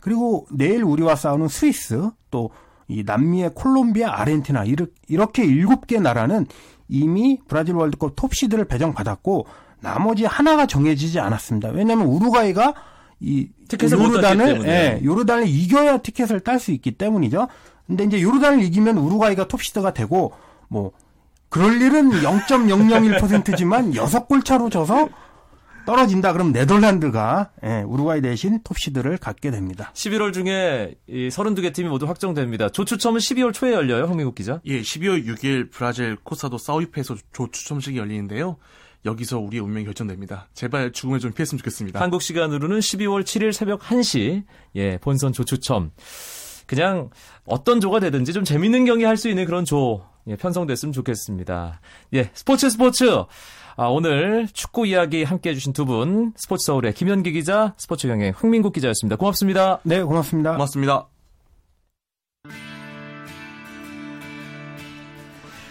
그리고 0.00 0.46
내일 0.50 0.84
우리와 0.84 1.16
싸우는 1.16 1.48
스위스, 1.48 2.10
또 2.30 2.50
이 2.88 3.02
남미의 3.04 3.50
콜롬비아, 3.54 4.20
아르헨티나 4.20 4.64
이렇게 5.08 5.44
일곱 5.44 5.86
개 5.86 5.98
나라는 5.98 6.46
이미 6.88 7.40
브라질 7.48 7.74
월드컵 7.74 8.14
톱시드를 8.16 8.66
배정받았고 8.66 9.46
나머지 9.80 10.24
하나가 10.24 10.66
정해지지 10.66 11.18
않았습니다. 11.20 11.70
왜냐하면 11.70 12.06
우루과이가 12.06 12.74
이 13.20 13.48
요르단을 13.82 14.66
예, 14.66 15.00
요르단을 15.02 15.48
이겨야 15.48 15.98
티켓을 15.98 16.40
딸 16.40 16.58
수 16.60 16.70
있기 16.72 16.92
때문이죠. 16.92 17.48
근데 17.86 18.04
이제 18.04 18.22
요르단을 18.22 18.62
이기면 18.62 18.98
우루과이가 18.98 19.48
톱시드가 19.48 19.92
되고 19.92 20.32
뭐 20.68 20.92
그럴 21.48 21.80
일은 21.80 22.10
0.001%지만 22.10 23.92
6골 23.92 24.44
차로 24.44 24.70
져서 24.70 25.08
떨어진다 25.86 26.32
그럼 26.34 26.52
네덜란드가 26.52 27.50
예, 27.64 27.82
우루과이 27.86 28.20
대신 28.20 28.60
톱시드를 28.62 29.16
갖게 29.18 29.50
됩니다. 29.50 29.90
11월 29.94 30.32
중에 30.34 30.94
이 31.08 31.28
32개 31.28 31.72
팀이 31.72 31.88
모두 31.88 32.06
확정됩니다. 32.06 32.68
조추첨은 32.68 33.18
12월 33.20 33.54
초에 33.54 33.72
열려요, 33.72 34.04
황민국 34.04 34.34
기자? 34.34 34.60
예, 34.66 34.80
12월 34.82 35.24
6일 35.26 35.70
브라질 35.70 36.16
코사도 36.16 36.58
사우이페에서 36.58 37.16
조추첨식이 37.32 37.96
열리는데요. 37.96 38.56
여기서 39.04 39.38
우리의 39.38 39.62
운명이 39.62 39.84
결정됩니다. 39.84 40.48
제발 40.52 40.90
죽음을 40.92 41.20
좀 41.20 41.32
피했으면 41.32 41.58
좋겠습니다. 41.58 42.00
한국 42.00 42.20
시간으로는 42.22 42.80
12월 42.80 43.22
7일 43.22 43.52
새벽 43.52 43.80
1시 43.80 44.42
예, 44.74 44.98
본선 44.98 45.32
조추첨. 45.32 45.92
그냥 46.66 47.10
어떤 47.44 47.80
조가 47.80 48.00
되든지 48.00 48.32
좀 48.32 48.42
재밌는 48.44 48.84
경기 48.84 49.04
할 49.04 49.16
수 49.16 49.28
있는 49.28 49.44
그런 49.46 49.64
조 49.64 50.04
예, 50.28 50.36
편성됐으면 50.36 50.92
좋겠습니다. 50.92 51.80
예, 52.14 52.30
스포츠 52.34 52.68
스포츠. 52.70 53.04
아, 53.78 53.86
오늘 53.86 54.48
축구 54.52 54.86
이야기 54.86 55.22
함께 55.22 55.50
해주신 55.50 55.72
두 55.72 55.84
분, 55.84 56.32
스포츠 56.36 56.64
서울의 56.64 56.94
김현기 56.94 57.32
기자, 57.32 57.74
스포츠 57.76 58.08
경의 58.08 58.32
흥민국 58.32 58.72
기자였습니다. 58.72 59.16
고맙습니다. 59.16 59.80
네, 59.84 60.02
고맙습니다. 60.02 60.52
고맙습니다. 60.52 61.08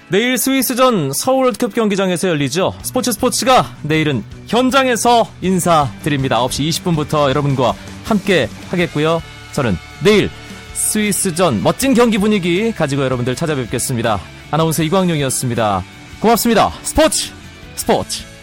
내일 0.10 0.38
스위스전 0.38 1.12
서울월드컵 1.14 1.74
경기장에서 1.74 2.30
열리죠. 2.30 2.76
스포츠 2.84 3.12
스포츠가 3.12 3.66
내일은 3.82 4.24
현장에서 4.46 5.28
인사드립니다. 5.42 6.40
9시 6.46 6.70
20분부터 6.70 7.28
여러분과 7.30 7.74
함께 8.04 8.48
하겠고요. 8.70 9.20
저는 9.54 9.74
내일 10.04 10.30
스위스전 10.74 11.64
멋진 11.64 11.96
경기 11.96 12.20
분위기 12.20 12.72
가지고 12.72 13.04
여러분들 13.04 13.36
찾아뵙겠습니다. 13.36 14.35
아나운서 14.56 14.84
이광용이었습니다. 14.84 15.84
고맙습니다. 16.22 16.72
스포츠 16.82 17.30
스포츠 17.76 18.35